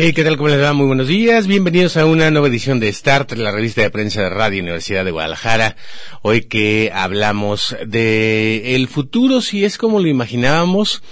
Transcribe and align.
Hey, 0.00 0.12
¿qué 0.12 0.22
tal? 0.22 0.36
¿Cómo 0.36 0.48
les 0.48 0.62
va? 0.62 0.72
Muy 0.74 0.86
buenos 0.86 1.08
días. 1.08 1.48
Bienvenidos 1.48 1.96
a 1.96 2.06
una 2.06 2.30
nueva 2.30 2.46
edición 2.46 2.78
de 2.78 2.92
Start, 2.92 3.32
la 3.32 3.50
revista 3.50 3.82
de 3.82 3.90
prensa 3.90 4.22
de 4.22 4.30
Radio 4.30 4.62
Universidad 4.62 5.04
de 5.04 5.10
Guadalajara. 5.10 5.74
Hoy 6.22 6.42
que 6.42 6.92
hablamos 6.94 7.74
de 7.84 8.76
el 8.76 8.86
futuro, 8.86 9.40
si 9.40 9.64
es 9.64 9.76
como 9.76 9.98
lo 9.98 10.06
imaginábamos, 10.06 11.02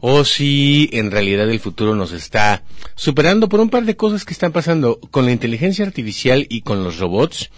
o 0.00 0.24
si 0.24 0.88
en 0.94 1.10
realidad 1.10 1.50
el 1.50 1.60
futuro 1.60 1.94
nos 1.94 2.12
está 2.12 2.64
superando 2.94 3.50
por 3.50 3.60
un 3.60 3.68
par 3.68 3.84
de 3.84 3.96
cosas 3.96 4.24
que 4.24 4.32
están 4.32 4.52
pasando 4.52 4.98
con 5.10 5.26
la 5.26 5.32
inteligencia 5.32 5.84
artificial 5.84 6.46
y 6.48 6.62
con 6.62 6.82
los 6.82 6.98
robots, 6.98 7.50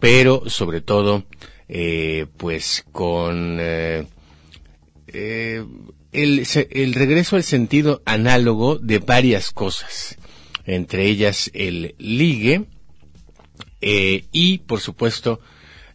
pero 0.00 0.42
sobre 0.50 0.80
todo, 0.80 1.26
eh, 1.68 2.26
pues 2.38 2.84
con 2.90 3.58
eh, 3.60 4.04
eh, 5.06 5.64
el, 6.10 6.44
el 6.70 6.94
regreso 6.94 7.36
al 7.36 7.44
sentido 7.44 8.02
análogo 8.04 8.78
de 8.78 8.98
varias 8.98 9.52
cosas, 9.52 10.18
entre 10.64 11.06
ellas 11.06 11.50
el 11.54 11.94
ligue 11.98 12.66
eh, 13.80 14.24
y, 14.32 14.58
por 14.58 14.80
supuesto, 14.80 15.40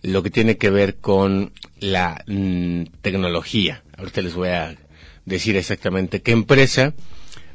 lo 0.01 0.23
que 0.23 0.29
tiene 0.29 0.57
que 0.57 0.69
ver 0.69 0.97
con 0.97 1.51
la 1.79 2.23
mm, 2.27 2.83
tecnología. 3.01 3.83
Ahorita 3.97 4.21
les 4.21 4.35
voy 4.35 4.49
a 4.49 4.77
decir 5.25 5.55
exactamente 5.55 6.21
qué 6.21 6.31
empresa 6.31 6.93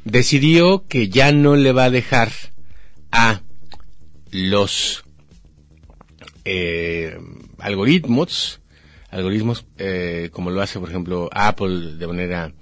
decidió 0.03 0.85
que 0.87 1.09
ya 1.09 1.31
no 1.31 1.55
le 1.55 1.71
va 1.71 1.85
a 1.85 1.89
dejar 1.89 2.31
a 3.11 3.41
los 4.31 5.03
eh, 6.45 7.17
algoritmos 7.59 8.61
algoritmos 9.09 9.65
eh, 9.77 10.29
como 10.31 10.51
lo 10.51 10.61
hace 10.61 10.79
por 10.79 10.89
ejemplo 10.89 11.29
Apple 11.31 11.95
de 11.95 12.07
manera 12.07 12.53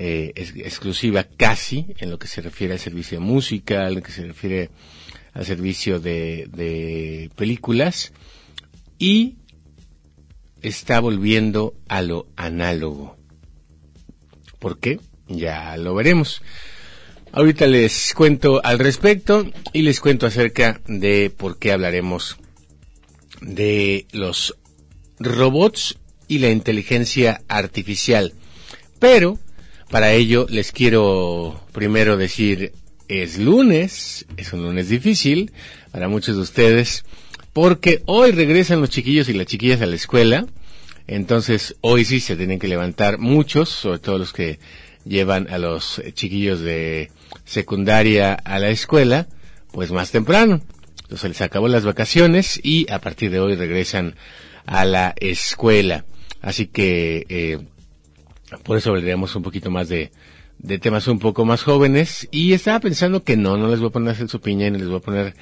eh, 0.00 0.32
es, 0.36 0.54
exclusiva 0.56 1.24
casi 1.24 1.94
en 1.98 2.10
lo 2.10 2.18
que 2.18 2.28
se 2.28 2.40
refiere 2.40 2.74
al 2.74 2.78
servicio 2.78 3.18
de 3.18 3.24
música, 3.24 3.88
en 3.88 3.96
lo 3.96 4.02
que 4.02 4.12
se 4.12 4.24
refiere 4.24 4.70
al 5.34 5.44
servicio 5.44 5.98
de 5.98 7.30
películas 7.36 8.12
y 8.98 9.36
está 10.62 11.00
volviendo 11.00 11.74
a 11.88 12.02
lo 12.02 12.28
análogo. 12.36 13.16
¿Por 14.58 14.78
qué? 14.78 15.00
Ya 15.28 15.76
lo 15.76 15.94
veremos. 15.94 16.42
Ahorita 17.32 17.66
les 17.66 18.14
cuento 18.14 18.64
al 18.64 18.78
respecto 18.78 19.46
y 19.72 19.82
les 19.82 20.00
cuento 20.00 20.26
acerca 20.26 20.80
de 20.86 21.30
por 21.36 21.58
qué 21.58 21.72
hablaremos 21.72 22.38
de 23.40 24.06
los 24.12 24.56
robots 25.18 25.98
y 26.26 26.38
la 26.38 26.50
inteligencia 26.50 27.42
artificial. 27.48 28.32
Pero, 28.98 29.38
para 29.90 30.12
ello, 30.12 30.46
les 30.48 30.72
quiero 30.72 31.60
primero 31.72 32.16
decir, 32.16 32.72
es 33.08 33.38
lunes, 33.38 34.26
es 34.36 34.52
un 34.52 34.62
lunes 34.62 34.88
difícil 34.88 35.52
para 35.90 36.08
muchos 36.08 36.36
de 36.36 36.42
ustedes, 36.42 37.04
porque 37.52 38.02
hoy 38.06 38.32
regresan 38.32 38.80
los 38.80 38.90
chiquillos 38.90 39.28
y 39.28 39.32
las 39.32 39.46
chiquillas 39.46 39.80
a 39.80 39.86
la 39.86 39.96
escuela, 39.96 40.46
entonces 41.06 41.76
hoy 41.80 42.04
sí 42.04 42.20
se 42.20 42.36
tienen 42.36 42.58
que 42.58 42.68
levantar 42.68 43.18
muchos, 43.18 43.70
sobre 43.70 43.98
todo 43.98 44.18
los 44.18 44.32
que 44.32 44.58
llevan 45.06 45.48
a 45.50 45.58
los 45.58 46.02
chiquillos 46.12 46.60
de 46.60 47.10
secundaria 47.46 48.34
a 48.34 48.58
la 48.58 48.68
escuela, 48.68 49.26
pues 49.72 49.90
más 49.90 50.10
temprano. 50.10 50.60
Entonces 51.02 51.30
les 51.30 51.40
acabó 51.40 51.68
las 51.68 51.86
vacaciones 51.86 52.60
y 52.62 52.90
a 52.92 53.00
partir 53.00 53.30
de 53.30 53.40
hoy 53.40 53.54
regresan 53.54 54.16
a 54.66 54.84
la 54.84 55.14
escuela. 55.18 56.04
Así 56.42 56.66
que 56.66 57.24
eh, 57.30 57.58
por 58.64 58.76
eso 58.76 58.90
hablaremos 58.90 59.34
un 59.36 59.42
poquito 59.42 59.70
más 59.70 59.88
de, 59.88 60.10
de 60.58 60.78
temas 60.78 61.06
un 61.08 61.18
poco 61.18 61.44
más 61.44 61.62
jóvenes. 61.62 62.28
Y 62.30 62.52
estaba 62.52 62.80
pensando 62.80 63.22
que 63.22 63.36
no, 63.36 63.56
no 63.56 63.68
les 63.68 63.80
voy 63.80 63.88
a 63.88 63.92
poner 63.92 64.28
su 64.28 64.40
piña 64.40 64.70
ni 64.70 64.78
les 64.78 64.88
voy 64.88 64.98
a 64.98 65.02
poner 65.02 65.34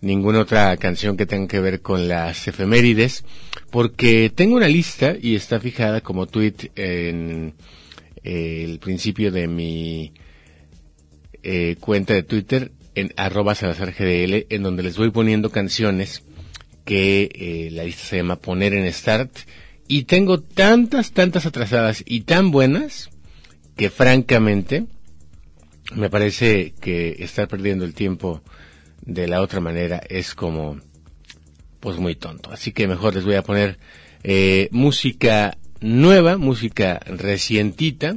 ninguna 0.00 0.40
otra 0.40 0.76
canción 0.76 1.16
que 1.16 1.26
tenga 1.26 1.48
que 1.48 1.60
ver 1.60 1.80
con 1.80 2.08
las 2.08 2.46
efemérides, 2.46 3.24
porque 3.70 4.30
tengo 4.34 4.56
una 4.56 4.68
lista 4.68 5.14
y 5.20 5.34
está 5.34 5.60
fijada 5.60 6.00
como 6.02 6.26
tweet 6.26 6.70
en 6.76 7.54
eh, 8.22 8.64
el 8.64 8.78
principio 8.78 9.32
de 9.32 9.46
mi 9.48 10.12
eh, 11.42 11.76
cuenta 11.80 12.14
de 12.14 12.22
Twitter 12.22 12.72
en 12.94 13.12
arroba 13.16 13.54
salazargdl, 13.54 14.46
en 14.48 14.62
donde 14.62 14.82
les 14.82 14.96
voy 14.96 15.10
poniendo 15.10 15.50
canciones 15.50 16.22
que 16.84 17.30
eh, 17.34 17.70
la 17.72 17.84
lista 17.84 18.04
se 18.04 18.16
llama 18.18 18.36
Poner 18.36 18.74
en 18.74 18.92
Start. 18.92 19.30
Y 19.86 20.04
tengo 20.04 20.40
tantas, 20.40 21.12
tantas 21.12 21.46
atrasadas 21.46 22.02
y 22.06 22.22
tan 22.22 22.50
buenas 22.50 23.10
que 23.76 23.90
francamente 23.90 24.86
me 25.94 26.08
parece 26.08 26.72
que 26.80 27.16
estar 27.18 27.48
perdiendo 27.48 27.84
el 27.84 27.94
tiempo 27.94 28.42
de 29.02 29.28
la 29.28 29.42
otra 29.42 29.60
manera 29.60 30.00
es 30.08 30.34
como 30.34 30.80
pues 31.80 31.98
muy 31.98 32.14
tonto. 32.14 32.50
Así 32.50 32.72
que 32.72 32.88
mejor 32.88 33.14
les 33.14 33.24
voy 33.24 33.34
a 33.34 33.42
poner 33.42 33.78
eh, 34.22 34.68
música 34.72 35.58
nueva, 35.80 36.38
música 36.38 36.98
recientita 37.04 38.16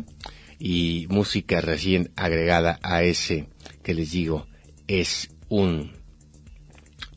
y 0.58 1.06
música 1.10 1.60
recién 1.60 2.12
agregada 2.16 2.80
a 2.82 3.04
ese 3.04 3.50
que 3.84 3.94
les 3.94 4.12
digo 4.12 4.48
es 4.88 5.30
un 5.50 5.92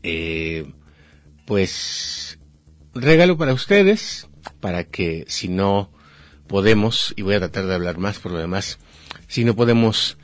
eh, 0.02 0.72
pues 1.46 2.38
regalo 2.94 3.36
para 3.36 3.54
ustedes, 3.54 4.28
para 4.60 4.84
que 4.84 5.24
si 5.28 5.48
no 5.48 5.90
podemos, 6.46 7.14
y 7.16 7.22
voy 7.22 7.34
a 7.34 7.38
tratar 7.38 7.66
de 7.66 7.74
hablar 7.74 7.98
más 7.98 8.18
por 8.18 8.32
lo 8.32 8.38
demás, 8.38 8.78
si 9.28 9.44
no 9.44 9.54
podemos 9.54 10.18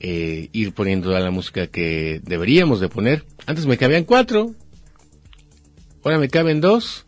eh, 0.00 0.48
ir 0.52 0.72
poniendo 0.72 1.08
toda 1.08 1.20
la 1.20 1.30
música 1.30 1.66
que 1.66 2.20
deberíamos 2.24 2.80
de 2.80 2.88
poner, 2.88 3.24
antes 3.46 3.66
me 3.66 3.78
cabían 3.78 4.04
cuatro, 4.04 4.54
ahora 6.04 6.18
me 6.18 6.28
caben 6.28 6.60
dos, 6.60 7.04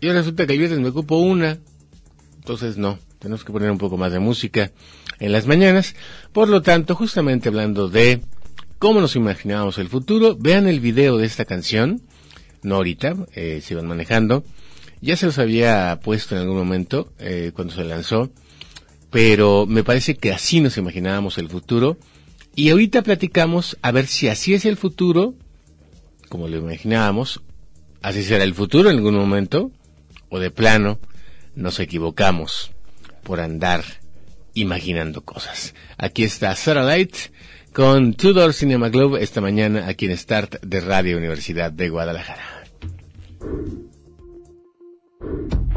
y 0.00 0.08
ahora 0.08 0.20
resulta 0.20 0.46
que 0.46 0.54
el 0.54 0.58
viernes 0.58 0.80
me 0.80 0.88
ocupo 0.88 1.18
una, 1.18 1.58
entonces 2.36 2.76
no, 2.76 2.98
tenemos 3.18 3.44
que 3.44 3.52
poner 3.52 3.70
un 3.70 3.78
poco 3.78 3.96
más 3.96 4.12
de 4.12 4.18
música 4.18 4.72
en 5.18 5.32
las 5.32 5.46
mañanas, 5.46 5.94
por 6.32 6.48
lo 6.48 6.62
tanto, 6.62 6.94
justamente 6.94 7.48
hablando 7.48 7.88
de 7.88 8.22
cómo 8.78 9.00
nos 9.00 9.16
imaginábamos 9.16 9.78
el 9.78 9.88
futuro, 9.88 10.36
vean 10.38 10.66
el 10.66 10.80
video 10.80 11.16
de 11.18 11.26
esta 11.26 11.44
canción, 11.44 12.02
no 12.62 12.76
ahorita, 12.76 13.16
eh, 13.34 13.60
se 13.62 13.74
iban 13.74 13.86
manejando. 13.86 14.44
Ya 15.06 15.16
se 15.16 15.26
los 15.26 15.38
había 15.38 16.00
puesto 16.02 16.34
en 16.34 16.40
algún 16.40 16.56
momento 16.56 17.12
eh, 17.20 17.52
cuando 17.54 17.72
se 17.72 17.84
lanzó, 17.84 18.28
pero 19.08 19.64
me 19.64 19.84
parece 19.84 20.16
que 20.16 20.32
así 20.32 20.60
nos 20.60 20.78
imaginábamos 20.78 21.38
el 21.38 21.48
futuro. 21.48 21.96
Y 22.56 22.70
ahorita 22.70 23.02
platicamos 23.02 23.78
a 23.82 23.92
ver 23.92 24.08
si 24.08 24.26
así 24.26 24.54
es 24.54 24.64
el 24.64 24.76
futuro, 24.76 25.34
como 26.28 26.48
lo 26.48 26.56
imaginábamos, 26.56 27.40
así 28.02 28.24
será 28.24 28.42
el 28.42 28.52
futuro 28.52 28.90
en 28.90 28.96
algún 28.96 29.14
momento, 29.14 29.70
o 30.28 30.40
de 30.40 30.50
plano 30.50 30.98
nos 31.54 31.78
equivocamos 31.78 32.72
por 33.22 33.38
andar 33.38 33.84
imaginando 34.54 35.20
cosas. 35.20 35.76
Aquí 35.98 36.24
está 36.24 36.56
Light 36.82 37.14
con 37.72 38.14
Tudor 38.14 38.54
Cinema 38.54 38.90
Club 38.90 39.18
esta 39.18 39.40
mañana 39.40 39.86
aquí 39.86 40.06
en 40.06 40.18
Start 40.18 40.62
de 40.62 40.80
Radio 40.80 41.16
Universidad 41.16 41.70
de 41.70 41.90
Guadalajara. 41.90 42.64
Thank 45.20 45.52
you 45.52 45.75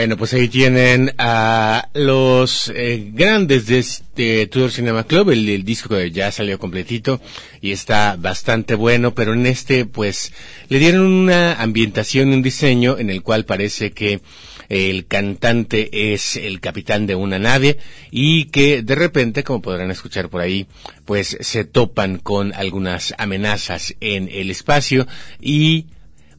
Bueno, 0.00 0.16
pues 0.16 0.32
ahí 0.32 0.48
tienen 0.48 1.12
a 1.18 1.90
los 1.92 2.72
eh, 2.74 3.10
grandes 3.12 3.66
de 3.66 3.80
este 3.80 4.46
Tudor 4.46 4.70
Cinema 4.70 5.04
Club. 5.04 5.28
El, 5.28 5.62
disco 5.62 6.00
ya 6.00 6.32
salió 6.32 6.58
completito 6.58 7.20
y 7.60 7.72
está 7.72 8.16
bastante 8.18 8.74
bueno, 8.76 9.14
pero 9.14 9.34
en 9.34 9.44
este, 9.44 9.84
pues, 9.84 10.32
le 10.70 10.78
dieron 10.78 11.02
una 11.02 11.60
ambientación, 11.60 12.30
un 12.30 12.40
diseño 12.40 12.96
en 12.96 13.10
el 13.10 13.22
cual 13.22 13.44
parece 13.44 13.90
que 13.90 14.22
el 14.70 15.06
cantante 15.06 16.14
es 16.14 16.36
el 16.36 16.60
capitán 16.60 17.06
de 17.06 17.14
una 17.14 17.38
nave 17.38 17.76
y 18.10 18.46
que 18.46 18.80
de 18.80 18.94
repente, 18.94 19.44
como 19.44 19.60
podrán 19.60 19.90
escuchar 19.90 20.30
por 20.30 20.40
ahí, 20.40 20.66
pues 21.04 21.36
se 21.40 21.64
topan 21.66 22.16
con 22.16 22.54
algunas 22.54 23.14
amenazas 23.18 23.94
en 24.00 24.30
el 24.32 24.50
espacio 24.50 25.06
y 25.42 25.88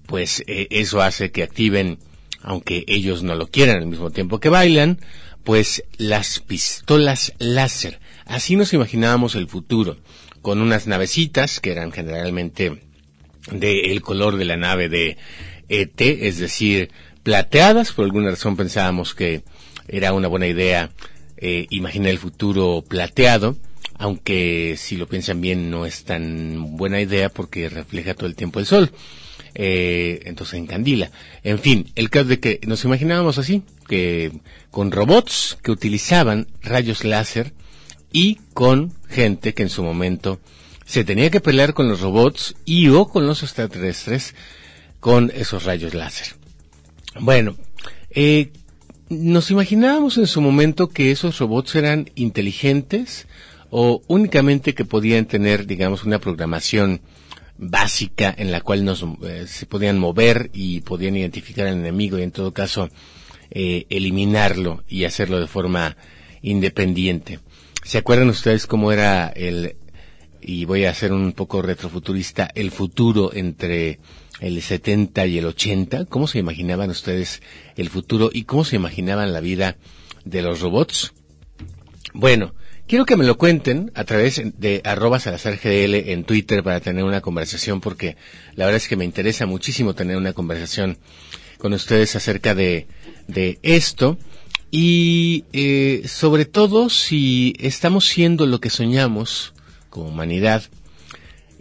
pues 0.08 0.44
eh, 0.48 0.66
eso 0.72 1.00
hace 1.04 1.30
que 1.30 1.44
activen 1.44 2.00
aunque 2.42 2.84
ellos 2.88 3.24
no 3.24 3.36
lo 3.36 3.48
quieran 3.48 3.78
al 3.78 3.88
mismo 3.88 4.10
tiempo 4.12 4.40
que 4.40 4.50
bailan, 4.50 5.00
pues 5.44 5.84
las 5.98 6.40
pistolas 6.40 7.34
láser. 7.40 8.00
Así 8.26 8.56
nos 8.56 8.74
imaginábamos 8.74 9.36
el 9.36 9.48
futuro, 9.48 9.98
con 10.42 10.62
unas 10.62 10.88
navecitas 10.88 11.60
que 11.60 11.72
eran 11.72 11.92
generalmente 11.92 12.82
del 13.52 14.02
color 14.02 14.38
de 14.38 14.46
la 14.46 14.58
nave 14.58 14.90
de 14.90 15.18
ET, 15.70 16.02
es 16.02 16.38
decir, 16.38 16.92
plateadas, 17.24 17.92
por 17.92 18.06
alguna 18.06 18.30
razón 18.30 18.56
pensábamos 18.56 19.14
que 19.14 19.44
era 19.88 20.14
una 20.14 20.28
buena 20.28 20.48
idea 20.48 20.92
eh, 21.38 21.66
imaginar 21.70 22.10
el 22.10 22.20
futuro 22.20 22.84
plateado, 22.88 23.58
aunque 23.98 24.76
si 24.78 24.96
lo 24.96 25.08
piensan 25.08 25.42
bien 25.42 25.70
no 25.70 25.86
es 25.86 26.04
tan 26.04 26.78
buena 26.78 27.02
idea 27.02 27.30
porque 27.30 27.70
refleja 27.70 28.14
todo 28.14 28.28
el 28.28 28.36
tiempo 28.36 28.60
el 28.60 28.66
sol 28.66 28.92
eh, 29.56 30.22
entonces 30.26 30.60
encandila. 30.60 31.12
En 31.44 31.60
fin, 31.60 31.92
el 31.96 32.10
caso 32.10 32.26
de 32.26 32.40
que 32.40 32.60
nos 32.66 32.84
imaginábamos 32.84 33.38
así, 33.38 33.64
que 33.88 34.32
con 34.70 34.92
robots 34.92 35.58
que 35.62 35.72
utilizaban 35.72 36.48
rayos 36.62 37.04
láser 37.04 37.54
y 38.12 38.36
con 38.54 38.94
gente 39.10 39.54
que 39.54 39.64
en 39.64 39.70
su 39.70 39.84
momento 39.84 40.40
se 40.86 41.04
tenía 41.04 41.30
que 41.30 41.42
pelear 41.42 41.74
con 41.74 41.88
los 41.88 42.02
robots 42.02 42.56
y 42.66 42.90
o 42.90 43.08
con 43.08 43.28
los 43.28 43.44
extraterrestres 43.44 44.36
con 45.00 45.32
esos 45.36 45.64
rayos 45.64 45.94
láser. 45.94 46.36
Bueno, 47.20 47.56
eh, 48.10 48.52
nos 49.10 49.52
imaginábamos 49.52 50.18
en 50.18 50.28
su 50.28 50.42
momento 50.42 50.90
que 50.90 51.12
esos 51.12 51.40
robots 51.40 51.76
eran 51.76 52.10
inteligentes 52.16 53.28
o 53.70 54.02
únicamente 54.08 54.74
que 54.74 54.86
podían 54.86 55.26
tener, 55.26 55.66
digamos, 55.66 56.04
una 56.04 56.20
programación 56.20 57.02
básica 57.62 58.34
en 58.36 58.52
la 58.52 58.62
cual 58.62 58.84
nos 58.84 59.06
eh, 59.24 59.46
se 59.48 59.68
podían 59.68 60.00
mover 60.00 60.50
y 60.52 60.82
podían 60.82 61.16
identificar 61.16 61.68
al 61.68 61.78
enemigo 61.78 62.18
y 62.18 62.24
en 62.24 62.32
todo 62.32 62.54
caso 62.54 62.90
eh, 63.52 63.86
eliminarlo 63.90 64.84
y 64.90 65.06
hacerlo 65.06 65.40
de 65.40 65.48
forma 65.48 65.96
independiente. 66.42 67.40
¿Se 67.84 68.00
acuerdan 68.00 68.30
ustedes 68.30 68.66
cómo 68.66 68.92
era 68.92 69.28
el, 69.28 69.76
y 70.42 70.66
voy 70.66 70.86
a 70.86 70.94
ser 70.94 71.14
un 71.14 71.34
poco 71.34 71.62
retrofuturista, 71.62 72.50
el 72.56 72.72
futuro 72.72 73.32
entre 73.32 74.00
el 74.40 74.60
70 74.60 75.28
y 75.28 75.38
el 75.38 75.46
80? 75.46 76.06
¿Cómo 76.06 76.28
se 76.28 76.40
imaginaban 76.40 76.90
ustedes 76.90 77.44
el 77.76 77.90
futuro 77.90 78.32
y 78.34 78.46
cómo 78.46 78.66
se 78.66 78.76
imaginaban 78.76 79.34
la 79.34 79.40
vida 79.40 79.78
de 80.26 80.42
los 80.42 80.62
robots? 80.62 81.14
Bueno, 82.14 82.56
Quiero 82.92 83.06
que 83.06 83.16
me 83.16 83.24
lo 83.24 83.38
cuenten 83.38 83.90
a 83.96 84.04
través 84.04 84.42
de 84.58 84.82
arroba 84.84 85.18
salazargdl 85.18 85.96
en 86.10 86.26
Twitter 86.26 86.62
para 86.62 86.82
tener 86.82 87.06
una 87.06 87.22
conversación 87.22 87.80
porque 87.80 88.18
la 88.56 88.66
verdad 88.66 88.82
es 88.82 88.90
que 88.90 88.98
me 88.98 89.06
interesa 89.06 89.46
muchísimo 89.46 89.96
tener 89.96 90.18
una 90.18 90.34
conversación 90.34 90.98
con 91.58 91.72
ustedes 91.72 92.18
acerca 92.18 92.54
de, 92.54 92.88
de 93.30 93.60
esto. 93.64 94.18
Y 94.72 95.46
eh, 95.54 96.02
sobre 96.06 96.44
todo 96.44 96.90
si 96.90 97.56
estamos 97.60 98.10
siendo 98.10 98.46
lo 98.46 98.60
que 98.60 98.70
soñamos 98.70 99.54
como 99.90 100.10
humanidad 100.10 100.64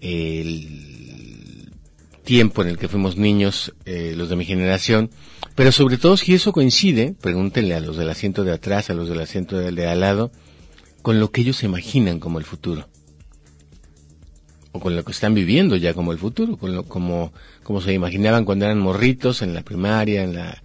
el 0.00 1.70
tiempo 2.25 2.62
en 2.62 2.70
el 2.70 2.76
que 2.76 2.88
fuimos 2.88 3.16
niños 3.16 3.72
eh, 3.84 4.14
los 4.16 4.30
de 4.30 4.34
mi 4.34 4.46
generación 4.46 5.10
pero 5.54 5.70
sobre 5.70 5.96
todo 5.96 6.16
si 6.16 6.34
eso 6.34 6.52
coincide 6.52 7.14
pregúntenle 7.20 7.75
a 7.75 7.80
los 7.80 7.96
del 7.96 8.10
asiento 8.10 8.42
de 8.42 8.52
atrás 8.52 8.90
a 8.90 8.94
los 8.94 9.08
del 9.08 9.20
asiento 9.20 9.58
de 9.58 9.87
al 9.87 10.00
lado 10.00 10.32
con 11.02 11.21
lo 11.21 11.30
que 11.30 11.42
ellos 11.42 11.57
se 11.57 11.66
imaginan 11.66 12.21
como 12.21 12.38
el 12.38 12.45
futuro. 12.45 12.88
O 14.73 14.80
con 14.80 14.95
lo 14.95 15.04
que 15.04 15.12
están 15.12 15.35
viviendo 15.35 15.76
ya 15.76 15.95
como 15.95 16.12
el 16.12 16.19
futuro, 16.19 16.57
con 16.57 16.75
lo, 16.75 16.85
como, 16.85 17.33
como 17.62 17.80
se 17.80 17.92
imaginaban 17.92 18.45
cuando 18.45 18.66
eran 18.66 18.78
morritos 18.78 19.42
en 19.42 19.54
la 19.54 19.62
primaria, 19.62 20.23
en, 20.23 20.35
la, 20.35 20.62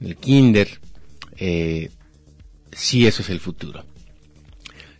en 0.00 0.06
el 0.06 0.16
kinder. 0.16 0.68
Eh, 1.36 1.90
sí, 2.72 3.06
eso 3.06 3.22
es 3.22 3.30
el 3.30 3.40
futuro. 3.40 3.84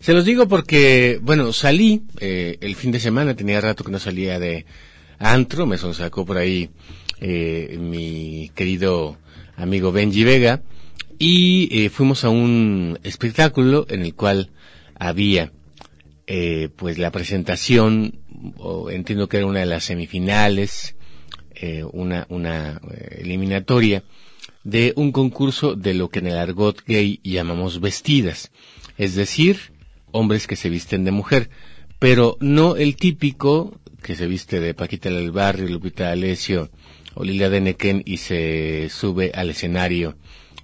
Se 0.00 0.14
los 0.14 0.24
digo 0.24 0.48
porque, 0.48 1.18
bueno, 1.20 1.52
salí 1.52 2.04
eh, 2.20 2.56
el 2.60 2.76
fin 2.76 2.92
de 2.92 3.00
semana, 3.00 3.34
tenía 3.34 3.60
rato 3.60 3.84
que 3.84 3.90
no 3.90 3.98
salía 3.98 4.38
de 4.38 4.64
antro, 5.18 5.66
me 5.66 5.76
sacó 5.76 6.24
por 6.24 6.38
ahí 6.38 6.70
eh, 7.20 7.76
mi 7.80 8.50
querido 8.54 9.18
amigo 9.56 9.90
Benji 9.90 10.22
Vega, 10.22 10.62
y 11.18 11.68
eh, 11.72 11.90
fuimos 11.90 12.24
a 12.24 12.28
un 12.28 12.98
espectáculo 13.02 13.86
en 13.88 14.02
el 14.02 14.14
cual 14.14 14.50
había 14.98 15.52
eh, 16.26 16.68
pues 16.76 16.98
la 16.98 17.10
presentación, 17.10 18.20
o 18.58 18.90
entiendo 18.90 19.28
que 19.28 19.38
era 19.38 19.46
una 19.46 19.60
de 19.60 19.66
las 19.66 19.84
semifinales, 19.84 20.94
eh, 21.54 21.84
una, 21.90 22.26
una 22.28 22.80
eh, 22.90 23.20
eliminatoria 23.22 24.04
de 24.62 24.92
un 24.96 25.10
concurso 25.10 25.74
de 25.74 25.94
lo 25.94 26.10
que 26.10 26.18
en 26.18 26.26
el 26.26 26.36
argot 26.36 26.84
gay 26.86 27.18
llamamos 27.24 27.80
vestidas, 27.80 28.52
es 28.98 29.14
decir, 29.14 29.72
hombres 30.12 30.46
que 30.46 30.56
se 30.56 30.68
visten 30.68 31.04
de 31.04 31.12
mujer, 31.12 31.48
pero 31.98 32.36
no 32.40 32.76
el 32.76 32.96
típico 32.96 33.80
que 34.02 34.14
se 34.14 34.26
viste 34.26 34.60
de 34.60 34.74
Paquita 34.74 35.08
del 35.08 35.32
Barrio, 35.32 35.66
Lupita 35.68 36.12
Alessio 36.12 36.70
o 37.14 37.24
Lilia 37.24 37.48
de 37.48 37.62
Nequén 37.62 38.02
y 38.04 38.18
se 38.18 38.88
sube 38.90 39.32
al 39.34 39.50
escenario 39.50 40.16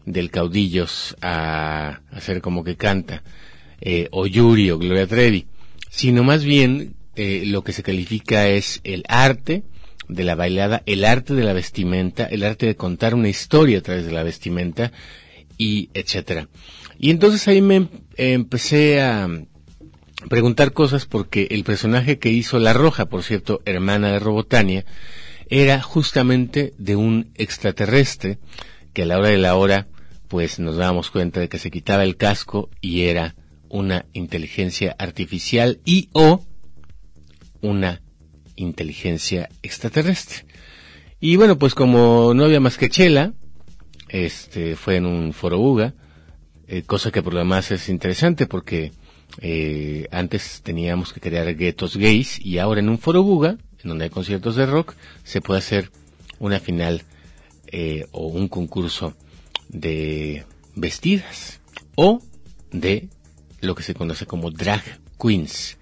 del 0.07 0.31
caudillos 0.31 1.17
a 1.21 2.01
hacer 2.11 2.41
como 2.41 2.65
que 2.65 2.77
canta, 2.77 3.23
eh, 3.81 4.09
o 4.11 4.27
Yuri 4.27 4.71
o 4.71 4.79
Gloria 4.79 5.07
Trevi, 5.07 5.47
sino 5.91 6.25
más 6.25 6.45
bien 6.45 6.95
eh, 7.17 7.45
lo 7.47 7.63
que 7.63 7.73
se 7.73 7.83
califica 7.83 8.49
es 8.49 8.81
el 8.85 9.05
arte 9.09 9.63
de 10.09 10.25
la 10.25 10.35
bailada, 10.35 10.83
el 10.87 11.05
arte 11.05 11.35
de 11.35 11.45
la 11.45 11.53
vestimenta, 11.53 12.25
el 12.25 12.45
arte 12.45 12.67
de 12.67 12.77
contar 12.77 13.15
una 13.15 13.29
historia 13.29 13.79
a 13.79 13.83
través 13.83 14.05
de 14.05 14.13
la 14.13 14.23
vestimenta 14.23 14.93
y 15.57 15.91
etcétera. 15.95 16.49
Y 16.99 17.11
entonces 17.11 17.47
ahí 17.49 17.63
me 17.63 17.77
em, 17.77 17.89
empecé 18.17 19.01
a 19.03 19.29
preguntar 20.29 20.73
cosas 20.73 21.07
porque 21.07 21.49
el 21.51 21.65
personaje 21.65 22.19
que 22.19 22.31
hizo 22.31 22.59
La 22.59 22.73
Roja, 22.73 23.07
por 23.07 23.23
cierto, 23.23 23.63
hermana 23.65 24.13
de 24.13 24.19
Robotania, 24.19 24.85
era 25.49 25.81
justamente 25.81 26.73
de 26.79 26.97
un 26.97 27.31
extraterrestre 27.35 28.39
que 28.93 29.03
a 29.03 29.07
la 29.07 29.19
hora 29.19 29.29
de 29.29 29.39
la 29.39 29.57
hora 29.57 29.87
pues 30.35 30.59
nos 30.59 30.75
dábamos 30.75 31.13
cuenta 31.13 31.39
de 31.39 31.49
que 31.49 31.61
se 31.61 31.71
quitaba 31.71 32.03
el 32.03 32.17
casco 32.17 32.69
y 32.81 33.03
era 33.03 33.37
una 33.69 34.07
inteligencia 34.15 34.97
artificial 34.99 35.79
y 35.85 36.09
o 36.13 36.45
una 37.61 38.03
inteligencia 38.57 39.49
extraterrestre. 39.63 40.45
Y 41.21 41.37
bueno, 41.37 41.57
pues 41.57 41.77
como 41.77 42.35
no 42.35 42.47
había 42.47 42.59
más 42.59 42.79
que 42.79 42.91
chela, 42.91 43.33
este 44.09 44.75
fue 44.75 44.97
en 44.97 45.07
un 45.07 45.33
foro 45.33 45.61
UGA, 45.61 45.95
eh, 46.67 46.83
cosa 46.83 47.13
que 47.13 47.23
por 47.23 47.35
lo 47.35 47.39
demás 47.39 47.71
es 47.71 47.89
interesante 47.89 48.49
porque 48.49 48.91
eh, 49.41 50.09
antes 50.11 50.63
teníamos 50.65 51.13
que 51.13 51.21
crear 51.21 51.55
guetos 51.55 51.97
gays 51.97 52.45
y 52.45 52.59
ahora 52.59 52.81
en 52.81 52.89
un 52.89 52.99
foro 52.99 53.23
UGA, 53.23 53.51
en 53.85 53.89
donde 53.89 54.07
hay 54.07 54.11
conciertos 54.11 54.57
de 54.57 54.67
rock, 54.67 54.97
se 55.23 55.41
puede 55.41 55.59
hacer 55.59 55.93
una 56.41 56.59
final 56.59 57.05
eh, 57.69 58.09
o 58.11 58.27
un 58.27 58.49
concurso 58.49 59.15
de 59.69 60.45
vestidas 60.75 61.61
o 61.95 62.21
de 62.71 63.09
lo 63.61 63.75
que 63.75 63.83
se 63.83 63.95
conoce 63.95 64.27
como 64.27 64.51
drag 64.51 64.83
queens, 65.21 65.79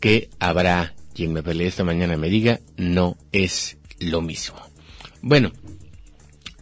que 0.00 0.30
habrá 0.38 0.94
quien 1.14 1.32
me 1.32 1.42
pelee 1.42 1.66
esta 1.66 1.84
mañana 1.84 2.16
me 2.16 2.30
diga 2.30 2.60
no 2.76 3.16
es 3.32 3.76
lo 3.98 4.22
mismo. 4.22 4.58
Bueno, 5.22 5.52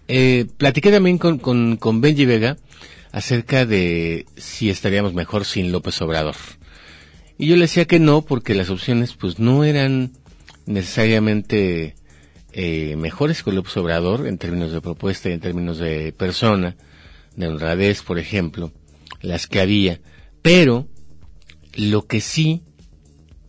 eh, 0.08 0.46
platiqué 0.56 0.90
también 0.90 1.18
con, 1.18 1.38
con, 1.38 1.76
con 1.76 2.00
Benji 2.00 2.24
Vega 2.24 2.56
acerca 3.12 3.66
de 3.66 4.26
si 4.36 4.70
estaríamos 4.70 5.14
mejor 5.14 5.44
sin 5.44 5.70
López 5.70 6.00
Obrador. 6.02 6.36
Y 7.38 7.46
yo 7.46 7.54
le 7.54 7.62
decía 7.62 7.84
que 7.84 8.00
no, 8.00 8.22
porque 8.22 8.54
las 8.54 8.70
opciones 8.70 9.14
pues 9.14 9.38
no 9.38 9.64
eran 9.64 10.12
necesariamente 10.66 11.94
eh, 12.52 12.96
mejores 12.96 13.44
López 13.46 13.76
Obrador 13.76 14.26
en 14.26 14.38
términos 14.38 14.72
de 14.72 14.80
propuesta 14.80 15.28
y 15.28 15.32
en 15.32 15.40
términos 15.40 15.78
de 15.78 16.12
persona, 16.12 16.76
de 17.36 17.48
honradez, 17.48 18.02
por 18.02 18.18
ejemplo, 18.18 18.72
las 19.20 19.46
que 19.46 19.60
había. 19.60 20.00
Pero 20.42 20.88
lo 21.74 22.06
que 22.06 22.20
sí 22.20 22.62